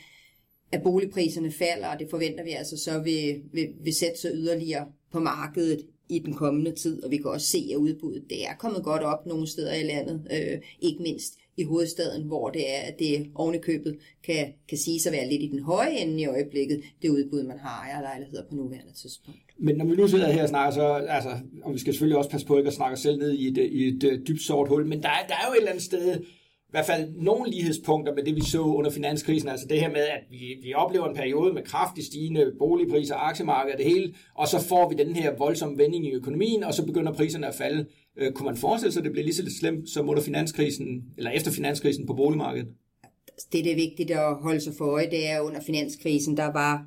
at 0.72 0.84
boligpriserne 0.84 1.52
falder, 1.52 1.88
og 1.88 2.00
det 2.00 2.08
forventer 2.10 2.44
vi 2.44 2.52
altså 2.52 2.78
så 2.78 3.00
vil, 3.00 3.42
vil, 3.54 3.68
vil 3.84 3.96
sætte 3.96 4.20
sig 4.22 4.32
yderligere 4.34 4.88
på 5.12 5.20
markedet 5.20 5.86
i 6.10 6.20
den 6.20 6.34
kommende 6.34 6.72
tid, 6.72 7.04
og 7.04 7.12
vi 7.12 7.18
kan 7.18 7.26
også 7.26 7.48
se, 7.48 7.70
at 7.72 7.78
udbuddet 7.78 8.24
det 8.30 8.46
er 8.46 8.56
kommet 8.60 8.84
godt 8.84 9.04
op 9.04 9.26
nogle 9.26 9.48
steder 9.48 9.74
i 9.74 9.84
landet, 9.84 10.28
øh, 10.32 10.62
ikke 10.80 11.02
mindst 11.02 11.34
i 11.58 11.64
hovedstaden, 11.64 12.24
hvor 12.24 12.50
det 12.50 12.76
er, 12.76 12.80
at 12.80 13.00
det 13.00 13.28
ovenikøbet 13.36 13.98
kan, 14.24 14.54
kan 14.70 14.78
sige 14.78 15.10
at 15.10 15.14
være 15.14 15.30
lidt 15.30 15.42
i 15.42 15.48
den 15.48 15.64
høje 15.64 15.92
ende 15.92 16.22
i 16.22 16.26
øjeblikket, 16.26 16.84
det 17.02 17.10
udbud, 17.10 17.44
man 17.44 17.60
har 17.60 17.90
ejerlejligheder 17.90 18.44
på 18.50 18.56
nuværende 18.56 18.94
tidspunkt. 18.94 19.40
Men 19.60 19.76
når 19.76 19.86
vi 19.86 19.96
nu 19.96 20.08
sidder 20.08 20.32
her 20.32 20.44
og 20.44 20.50
snakker, 20.50 20.72
så, 20.72 20.94
altså, 20.94 21.30
og 21.64 21.74
vi 21.74 21.80
skal 21.80 21.94
selvfølgelig 21.94 22.18
også 22.18 22.30
passe 22.30 22.48
på 22.48 22.58
ikke 22.58 22.68
at 22.68 22.74
snakke 22.74 22.94
os 22.94 23.00
selv 23.00 23.18
ned 23.18 23.32
i 23.32 23.48
et, 23.48 23.58
i 23.58 23.88
et, 23.88 24.04
et 24.04 24.28
dybt 24.28 24.42
sort 24.42 24.68
hul, 24.68 24.86
men 24.86 25.04
der 25.04 25.10
er, 25.10 25.28
der 25.28 25.34
er 25.34 25.48
jo 25.48 25.54
et 25.54 25.58
eller 25.58 25.72
andet 25.72 25.84
sted, 25.84 26.20
i 26.68 26.72
hvert 26.72 26.86
fald 26.86 27.10
nogle 27.16 27.52
lighedspunkter 27.52 28.16
med 28.16 28.24
det, 28.24 28.36
vi 28.36 28.42
så 28.42 28.62
under 28.62 28.92
finanskrisen. 28.92 29.50
Altså 29.50 29.68
det 29.70 29.80
her 29.80 29.90
med, 29.90 30.02
at 30.02 30.24
vi, 30.32 30.58
vi 30.64 30.74
oplever 30.74 31.10
en 31.10 31.16
periode 31.16 31.54
med 31.54 31.64
kraftigt 31.64 32.08
stigende 32.08 32.52
boligpriser, 32.60 33.16
aktiemarked 33.16 33.74
og 33.74 33.78
det 33.78 33.86
hele, 33.86 34.14
og 34.36 34.48
så 34.48 34.60
får 34.68 34.90
vi 34.90 34.96
den 34.96 35.16
her 35.16 35.36
voldsomme 35.38 35.78
vending 35.78 36.06
i 36.06 36.12
økonomien, 36.12 36.64
og 36.64 36.74
så 36.74 36.86
begynder 36.86 37.14
priserne 37.14 37.48
at 37.48 37.56
falde. 37.56 37.86
Øh, 38.18 38.32
kunne 38.32 38.46
man 38.46 38.58
forestille 38.58 38.94
sig, 38.94 39.00
at 39.00 39.04
det 39.04 39.12
bliver 39.12 39.26
lige 39.26 39.36
så 39.36 39.44
slemt 39.60 39.90
som 39.90 40.10
under 40.10 40.24
finanskrisen, 40.24 41.04
eller 41.18 41.32
efter 41.32 41.52
finanskrisen 41.52 42.06
på 42.08 42.14
boligmarkedet? 42.14 42.68
Det, 43.54 43.64
det 43.64 43.72
er 43.72 43.76
vigtigt 43.76 44.12
at 44.12 44.36
holde 44.36 44.62
sig 44.62 44.74
for 44.78 44.86
øje, 44.86 45.10
det 45.12 45.30
er 45.30 45.40
under 45.40 45.62
finanskrisen, 45.62 46.38
der 46.38 46.52
var 46.54 46.86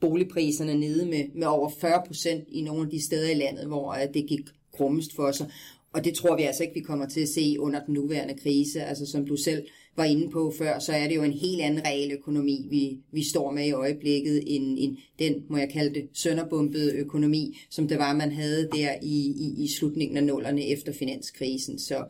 boligpriserne 0.00 0.74
nede 0.74 1.06
med, 1.06 1.24
med 1.34 1.46
over 1.46 1.70
40 1.80 2.02
procent 2.06 2.44
i 2.48 2.62
nogle 2.62 2.82
af 2.82 2.90
de 2.90 3.04
steder 3.04 3.30
i 3.30 3.34
landet, 3.34 3.66
hvor 3.66 3.92
øh, 3.92 4.14
det 4.14 4.28
gik 4.28 4.40
krummest 4.76 5.16
for 5.16 5.32
sig. 5.32 5.46
Og 5.92 6.04
det 6.04 6.14
tror 6.14 6.36
vi 6.36 6.42
altså 6.42 6.62
ikke, 6.62 6.74
vi 6.74 6.80
kommer 6.80 7.08
til 7.08 7.20
at 7.20 7.28
se 7.28 7.56
under 7.58 7.84
den 7.84 7.94
nuværende 7.94 8.34
krise. 8.34 8.84
Altså 8.84 9.06
som 9.06 9.26
du 9.26 9.36
selv 9.36 9.66
var 9.96 10.04
inde 10.04 10.30
på 10.30 10.52
før, 10.58 10.78
så 10.78 10.92
er 10.92 11.08
det 11.08 11.16
jo 11.16 11.22
en 11.22 11.32
helt 11.32 11.62
anden 11.62 11.84
realøkonomi, 11.84 12.66
vi, 12.70 12.98
vi 13.12 13.24
står 13.24 13.50
med 13.50 13.66
i 13.66 13.72
øjeblikket, 13.72 14.42
end, 14.46 14.76
end 14.78 14.96
den, 15.18 15.34
må 15.48 15.56
jeg 15.56 15.68
kalde 15.68 15.94
det, 15.94 16.08
sønderbumpede 16.12 16.94
økonomi, 16.94 17.58
som 17.70 17.88
det 17.88 17.98
var, 17.98 18.16
man 18.16 18.32
havde 18.32 18.68
der 18.72 18.94
i, 19.02 19.26
i, 19.26 19.64
i 19.64 19.68
slutningen 19.68 20.16
af 20.16 20.24
nullerne 20.24 20.66
efter 20.66 20.92
finanskrisen. 20.92 21.78
Så 21.78 22.04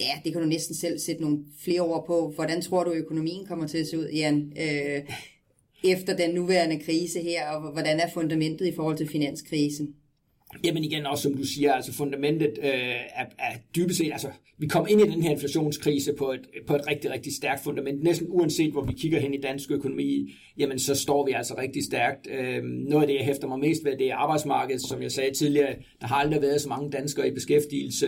ja, 0.00 0.20
det 0.24 0.32
kan 0.32 0.42
du 0.42 0.48
næsten 0.48 0.74
selv 0.74 0.98
sætte 0.98 1.22
nogle 1.22 1.38
flere 1.58 1.80
ord 1.80 2.06
på. 2.06 2.32
Hvordan 2.34 2.62
tror 2.62 2.84
du, 2.84 2.92
økonomien 2.92 3.46
kommer 3.46 3.66
til 3.66 3.78
at 3.78 3.86
se 3.86 3.98
ud, 3.98 4.08
Jan? 4.08 4.52
Øh, 4.60 5.02
efter 5.84 6.16
den 6.16 6.34
nuværende 6.34 6.78
krise 6.78 7.20
her, 7.20 7.48
og 7.48 7.72
hvordan 7.72 8.00
er 8.00 8.10
fundamentet 8.14 8.66
i 8.66 8.74
forhold 8.74 8.96
til 8.96 9.08
finanskrisen? 9.08 9.94
Jamen 10.64 10.84
igen, 10.84 11.06
også 11.06 11.22
som 11.22 11.36
du 11.36 11.44
siger, 11.44 11.72
altså 11.72 11.92
fundamentet 11.92 12.58
øh, 12.62 12.68
er, 13.14 13.24
er 13.38 13.56
dybest 13.76 13.98
set, 13.98 14.12
altså 14.12 14.28
vi 14.58 14.66
kom 14.66 14.86
ind 14.90 15.00
i 15.00 15.04
den 15.04 15.22
her 15.22 15.30
inflationskrise 15.30 16.12
på 16.18 16.32
et, 16.32 16.40
på 16.66 16.74
et 16.74 16.86
rigtig, 16.86 17.10
rigtig 17.10 17.34
stærkt 17.34 17.64
fundament. 17.64 18.02
Næsten 18.02 18.26
uanset 18.30 18.72
hvor 18.72 18.82
vi 18.82 18.92
kigger 18.92 19.20
hen 19.20 19.34
i 19.34 19.40
dansk 19.40 19.70
økonomi, 19.70 20.34
jamen 20.58 20.78
så 20.78 20.94
står 20.94 21.26
vi 21.26 21.32
altså 21.32 21.54
rigtig 21.58 21.84
stærkt. 21.84 22.28
Øh, 22.30 22.62
noget 22.62 23.02
af 23.02 23.08
det, 23.08 23.14
jeg 23.14 23.24
hæfter 23.24 23.48
mig 23.48 23.58
mest 23.58 23.84
ved, 23.84 23.98
det 23.98 24.10
er 24.10 24.16
arbejdsmarkedet, 24.16 24.82
som 24.82 25.02
jeg 25.02 25.12
sagde 25.12 25.34
tidligere, 25.34 25.74
der 26.00 26.06
har 26.06 26.16
aldrig 26.16 26.42
været 26.42 26.60
så 26.60 26.68
mange 26.68 26.90
danskere 26.90 27.28
i 27.28 27.34
beskæftigelse. 27.34 28.06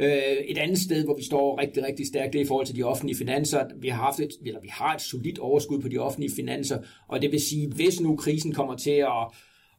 Øh, 0.00 0.36
et 0.48 0.58
andet 0.58 0.78
sted, 0.78 1.04
hvor 1.04 1.16
vi 1.16 1.24
står 1.24 1.60
rigtig, 1.60 1.84
rigtig 1.84 2.06
stærkt, 2.06 2.32
det 2.32 2.38
er 2.40 2.44
i 2.44 2.46
forhold 2.46 2.66
til 2.66 2.76
de 2.76 2.82
offentlige 2.82 3.18
finanser. 3.18 3.64
Vi 3.80 3.88
har, 3.88 4.02
haft 4.02 4.20
et, 4.20 4.30
eller 4.46 4.60
vi 4.60 4.68
har 4.72 4.94
et 4.94 5.00
solidt 5.00 5.38
overskud 5.38 5.80
på 5.80 5.88
de 5.88 5.98
offentlige 5.98 6.34
finanser, 6.36 6.78
og 7.08 7.22
det 7.22 7.32
vil 7.32 7.40
sige, 7.40 7.68
hvis 7.68 8.00
nu 8.00 8.16
krisen 8.16 8.52
kommer 8.52 8.76
til 8.76 8.90
at 8.90 9.26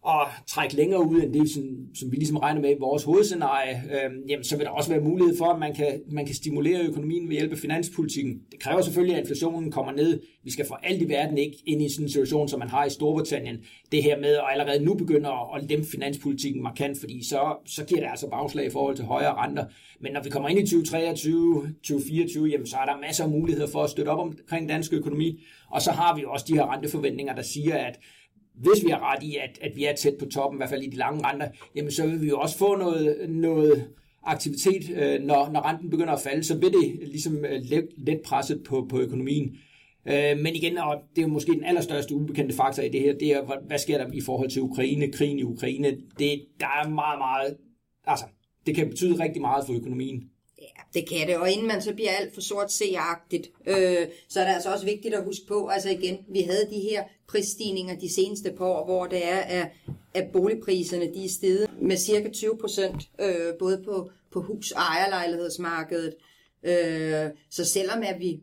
at 0.07 0.27
trække 0.47 0.75
længere 0.75 1.07
ud 1.07 1.21
end 1.21 1.33
det, 1.33 1.49
som, 1.49 1.63
som 1.95 2.11
vi 2.11 2.15
ligesom 2.15 2.37
regner 2.37 2.61
med 2.61 2.69
i 2.69 2.79
vores 2.79 3.03
hovedscenarie, 3.03 3.81
øh, 3.91 4.29
jamen, 4.29 4.43
så 4.43 4.57
vil 4.57 4.65
der 4.65 4.71
også 4.71 4.89
være 4.89 5.01
mulighed 5.01 5.37
for, 5.37 5.45
at 5.45 5.59
man 5.59 5.75
kan, 5.75 6.01
man 6.11 6.25
kan 6.25 6.35
stimulere 6.35 6.81
økonomien 6.81 7.29
ved 7.29 7.35
hjælp 7.35 7.51
af 7.51 7.57
finanspolitikken. 7.57 8.41
Det 8.51 8.59
kræver 8.59 8.81
selvfølgelig, 8.81 9.15
at 9.15 9.21
inflationen 9.21 9.71
kommer 9.71 9.91
ned. 9.91 10.21
Vi 10.43 10.51
skal 10.51 10.67
for 10.67 10.79
alt 10.83 11.01
i 11.01 11.09
verden 11.09 11.37
ikke 11.37 11.57
ind 11.65 11.81
i 11.81 11.89
sådan 11.89 12.05
en 12.05 12.09
situation, 12.09 12.47
som 12.47 12.59
man 12.59 12.69
har 12.69 12.85
i 12.85 12.89
Storbritannien. 12.89 13.57
Det 13.91 14.03
her 14.03 14.19
med 14.19 14.35
at 14.35 14.43
allerede 14.51 14.85
nu 14.85 14.93
begynder 14.93 15.55
at, 15.55 15.61
at 15.61 15.69
lempe 15.69 15.87
finanspolitikken 15.87 16.63
markant, 16.63 16.99
fordi 16.99 17.25
så, 17.25 17.55
så 17.65 17.85
giver 17.85 18.01
det 18.01 18.09
altså 18.09 18.29
bagslag 18.29 18.65
i 18.65 18.69
forhold 18.69 18.95
til 18.95 19.05
højere 19.05 19.33
renter. 19.33 19.65
Men 19.99 20.11
når 20.11 20.23
vi 20.23 20.29
kommer 20.29 20.49
ind 20.49 20.59
i 20.59 20.61
2023, 20.61 21.73
2024, 21.83 22.47
jamen, 22.47 22.67
så 22.67 22.77
er 22.77 22.85
der 22.85 23.01
masser 23.01 23.23
af 23.23 23.29
muligheder 23.29 23.67
for 23.67 23.83
at 23.83 23.89
støtte 23.89 24.09
op 24.09 24.19
omkring 24.19 24.69
dansk 24.69 24.93
økonomi. 24.93 25.43
Og 25.71 25.81
så 25.81 25.91
har 25.91 26.15
vi 26.15 26.21
jo 26.21 26.31
også 26.31 26.45
de 26.47 26.53
her 26.53 26.73
renteforventninger, 26.73 27.35
der 27.35 27.41
siger, 27.41 27.75
at 27.75 27.99
hvis 28.57 28.85
vi 28.85 28.89
har 28.89 29.13
ret 29.13 29.23
i, 29.23 29.35
at, 29.35 29.59
at 29.61 29.71
vi 29.75 29.85
er 29.85 29.95
tæt 29.95 30.13
på 30.19 30.25
toppen, 30.25 30.57
i 30.57 30.59
hvert 30.59 30.69
fald 30.69 30.83
i 30.83 30.89
de 30.89 30.97
lange 30.97 31.27
renter, 31.27 31.47
jamen 31.75 31.91
så 31.91 32.07
vil 32.07 32.21
vi 32.21 32.27
jo 32.27 32.39
også 32.39 32.57
få 32.57 32.75
noget, 32.75 33.29
noget 33.29 33.87
aktivitet, 34.23 34.89
øh, 34.89 35.21
når, 35.21 35.49
når 35.51 35.69
renten 35.69 35.89
begynder 35.89 36.13
at 36.13 36.21
falde, 36.21 36.43
så 36.43 36.57
vil 36.57 36.71
det 36.71 37.07
ligesom 37.07 37.45
øh, 37.45 37.61
let, 37.63 37.87
let 37.97 38.21
presset 38.25 38.63
på, 38.63 38.87
på 38.89 38.99
økonomien. 38.99 39.57
Øh, 40.07 40.37
men 40.37 40.55
igen, 40.55 40.77
og 40.77 40.95
det 41.15 41.21
er 41.21 41.27
jo 41.27 41.33
måske 41.33 41.51
den 41.51 41.63
allerstørste 41.63 42.15
ubekendte 42.15 42.55
faktor 42.55 42.83
i 42.83 42.89
det 42.89 43.01
her, 43.01 43.13
det 43.13 43.31
er, 43.33 43.61
hvad 43.67 43.77
sker 43.77 43.97
der 43.97 44.13
i 44.13 44.21
forhold 44.21 44.49
til 44.49 44.61
Ukraine, 44.61 45.11
krigen 45.11 45.39
i 45.39 45.43
Ukraine. 45.43 45.87
Det, 46.19 46.45
der 46.59 46.67
er 46.83 46.89
meget, 46.89 47.19
meget, 47.19 47.57
altså, 48.05 48.25
det 48.65 48.75
kan 48.75 48.89
betyde 48.89 49.23
rigtig 49.23 49.41
meget 49.41 49.65
for 49.65 49.73
økonomien. 49.73 50.23
Ja, 50.61 50.81
det 50.93 51.09
kan 51.09 51.27
det, 51.27 51.37
og 51.37 51.51
inden 51.51 51.67
man 51.67 51.81
så 51.81 51.93
bliver 51.93 52.11
alt 52.11 52.33
for 52.33 52.41
sort 52.41 52.71
seagtigt, 52.71 53.51
øh, 53.67 54.07
så 54.29 54.39
er 54.39 54.45
det 54.45 54.53
altså 54.53 54.73
også 54.73 54.85
vigtigt 54.85 55.13
at 55.13 55.23
huske 55.23 55.45
på, 55.47 55.67
altså 55.67 55.89
igen, 55.89 56.17
vi 56.29 56.41
havde 56.41 56.67
de 56.69 56.79
her 56.79 57.03
prisstigninger 57.27 57.99
de 57.99 58.13
seneste 58.13 58.51
par 58.51 58.65
år, 58.65 58.85
hvor 58.85 59.05
det 59.05 59.25
er, 59.25 59.37
at, 59.37 59.67
at 60.13 60.31
boligpriserne 60.33 61.13
de 61.13 61.25
er 61.25 61.29
steget 61.29 61.69
med 61.81 61.97
cirka 61.97 62.29
20 62.29 62.57
procent, 62.57 63.09
øh, 63.21 63.53
både 63.59 63.81
på, 63.85 64.11
på 64.31 64.41
hus- 64.41 64.71
og 64.71 64.81
ejerlejlighedsmarkedet. 64.81 66.15
Øh, 66.63 67.29
så 67.49 67.65
selvom 67.65 68.03
at 68.03 68.19
vi 68.19 68.39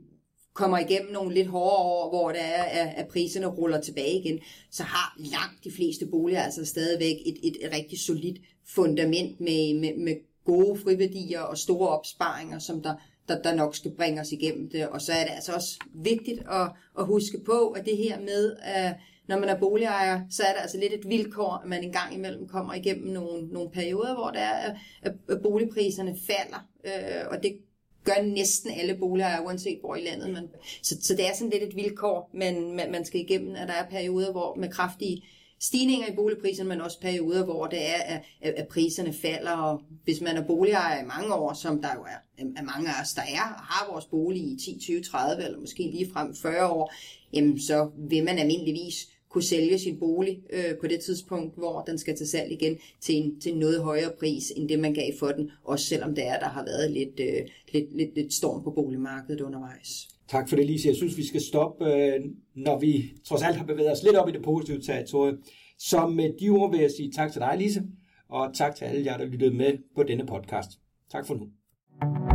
kommer 0.54 0.78
igennem 0.78 1.12
nogle 1.12 1.34
lidt 1.34 1.48
hårdere 1.48 1.78
år, 1.78 2.08
hvor 2.10 2.28
det 2.28 2.40
er, 2.40 2.62
at, 2.62 2.94
at 2.96 3.08
priserne 3.08 3.46
ruller 3.46 3.80
tilbage 3.80 4.20
igen, 4.20 4.40
så 4.70 4.82
har 4.82 5.16
langt 5.18 5.64
de 5.64 5.70
fleste 5.70 6.06
boliger 6.06 6.42
altså 6.42 6.64
stadigvæk 6.64 7.16
et, 7.26 7.36
et, 7.42 7.56
et 7.60 7.72
rigtig 7.72 8.00
solidt 8.00 8.38
fundament 8.66 9.40
med, 9.40 9.74
med, 9.74 9.96
med 9.96 10.14
gode 10.44 10.80
friværdier 10.80 11.40
og 11.40 11.58
store 11.58 11.88
opsparinger, 11.88 12.58
som 12.58 12.82
der, 12.82 12.94
der, 13.28 13.42
der 13.42 13.54
nok 13.54 13.76
skal 13.76 13.90
bringe 13.96 14.20
os 14.20 14.32
igennem 14.32 14.70
det. 14.70 14.88
Og 14.88 15.00
så 15.00 15.12
er 15.12 15.24
det 15.24 15.32
altså 15.34 15.52
også 15.52 15.78
vigtigt 15.94 16.40
at, 16.50 16.70
at 16.98 17.06
huske 17.06 17.38
på, 17.46 17.68
at 17.68 17.84
det 17.84 17.96
her 17.96 18.20
med, 18.20 18.56
at 18.62 18.94
når 19.28 19.38
man 19.38 19.48
er 19.48 19.58
boligejer, 19.58 20.20
så 20.30 20.42
er 20.42 20.52
det 20.52 20.60
altså 20.62 20.78
lidt 20.78 20.92
et 20.92 21.08
vilkår, 21.08 21.60
at 21.62 21.68
man 21.68 21.84
en 21.84 21.92
gang 21.92 22.14
imellem 22.14 22.48
kommer 22.48 22.74
igennem 22.74 23.12
nogle, 23.12 23.48
nogle 23.48 23.70
perioder, 23.70 24.14
hvor 24.14 24.30
der 24.30 24.40
er, 24.40 24.74
at 25.02 25.42
boligpriserne 25.42 26.16
falder. 26.26 26.68
Øh, 26.84 27.26
og 27.30 27.42
det 27.42 27.58
gør 28.04 28.22
næsten 28.22 28.70
alle 28.70 28.94
boligejere, 28.94 29.44
uanset 29.44 29.78
hvor 29.80 29.96
i 29.96 30.04
landet. 30.04 30.30
Man, 30.30 30.48
så, 30.82 30.96
så 31.02 31.14
det 31.14 31.26
er 31.26 31.34
sådan 31.34 31.50
lidt 31.50 31.62
et 31.62 31.76
vilkår, 31.76 32.30
man, 32.34 32.72
man, 32.72 32.92
man 32.92 33.04
skal 33.04 33.20
igennem, 33.20 33.54
at 33.54 33.68
der 33.68 33.74
er 33.74 33.90
perioder, 33.90 34.32
hvor 34.32 34.54
med 34.54 34.68
kraftige 34.68 35.24
stigninger 35.60 36.06
i 36.08 36.14
boligpriserne, 36.14 36.68
men 36.68 36.80
også 36.80 37.00
perioder, 37.00 37.44
hvor 37.44 37.66
det 37.66 37.88
er, 37.88 38.20
at, 38.40 38.54
at 38.54 38.68
priserne 38.68 39.12
falder. 39.12 39.50
Og 39.50 39.82
hvis 40.04 40.20
man 40.20 40.36
er 40.36 40.46
boligejer 40.46 41.02
i 41.02 41.06
mange 41.06 41.34
år, 41.34 41.52
som 41.52 41.82
der 41.82 41.88
jo 41.94 42.02
er, 42.02 42.44
er 42.56 42.62
mange 42.62 42.88
af 42.88 43.02
os, 43.02 43.12
der 43.12 43.22
er, 43.22 43.54
og 43.58 43.60
har 43.60 43.92
vores 43.92 44.04
bolig 44.04 44.42
i 44.42 44.58
10, 44.64 44.78
20, 44.80 45.02
30 45.02 45.44
eller 45.44 45.60
måske 45.60 45.82
lige 45.82 46.10
frem 46.12 46.34
40 46.34 46.70
år, 46.70 46.92
jamen 47.32 47.60
så 47.60 47.90
vil 47.98 48.24
man 48.24 48.38
almindeligvis 48.38 49.08
kunne 49.28 49.44
sælge 49.44 49.78
sin 49.78 49.98
bolig 49.98 50.42
øh, 50.50 50.78
på 50.80 50.86
det 50.86 51.00
tidspunkt, 51.00 51.54
hvor 51.58 51.82
den 51.82 51.98
skal 51.98 52.16
til 52.16 52.28
salg 52.28 52.52
igen 52.52 52.78
til 53.00 53.14
en, 53.14 53.40
til 53.40 53.52
en 53.52 53.58
noget 53.58 53.82
højere 53.82 54.12
pris, 54.18 54.52
end 54.56 54.68
det 54.68 54.78
man 54.78 54.94
gav 54.94 55.12
for 55.18 55.28
den, 55.28 55.50
også 55.64 55.86
selvom 55.86 56.14
det 56.14 56.26
er, 56.26 56.38
der 56.38 56.48
har 56.48 56.64
været 56.64 56.90
lidt, 56.90 57.20
øh, 57.20 57.48
lidt, 57.72 57.96
lidt, 57.96 58.14
lidt 58.14 58.34
storm 58.34 58.64
på 58.64 58.70
boligmarkedet 58.70 59.40
undervejs. 59.40 60.08
Tak 60.28 60.48
for 60.48 60.56
det, 60.56 60.66
Lise. 60.66 60.88
Jeg 60.88 60.96
synes, 60.96 61.16
vi 61.16 61.26
skal 61.26 61.40
stoppe, 61.40 61.84
øh, 61.84 62.20
når 62.54 62.78
vi 62.78 63.12
trods 63.24 63.42
alt 63.42 63.56
har 63.56 63.64
bevæget 63.64 63.92
os 63.92 64.02
lidt 64.02 64.16
op 64.16 64.28
i 64.28 64.32
det 64.32 64.42
positive 64.42 64.80
territorie. 64.80 65.36
Så 65.78 66.06
med 66.06 66.24
øh, 66.24 66.30
de 66.40 66.48
ord 66.48 66.70
vil 66.70 66.80
jeg 66.80 66.90
sige 66.90 67.12
tak 67.12 67.32
til 67.32 67.40
dig, 67.40 67.54
Lise, 67.58 67.82
og 68.28 68.54
tak 68.54 68.74
til 68.76 68.84
alle 68.84 69.04
jer, 69.04 69.16
der 69.16 69.24
lyttede 69.24 69.54
med 69.54 69.78
på 69.96 70.02
denne 70.02 70.26
podcast. 70.26 70.70
Tak 71.10 71.26
for 71.26 71.34
nu. 71.34 72.33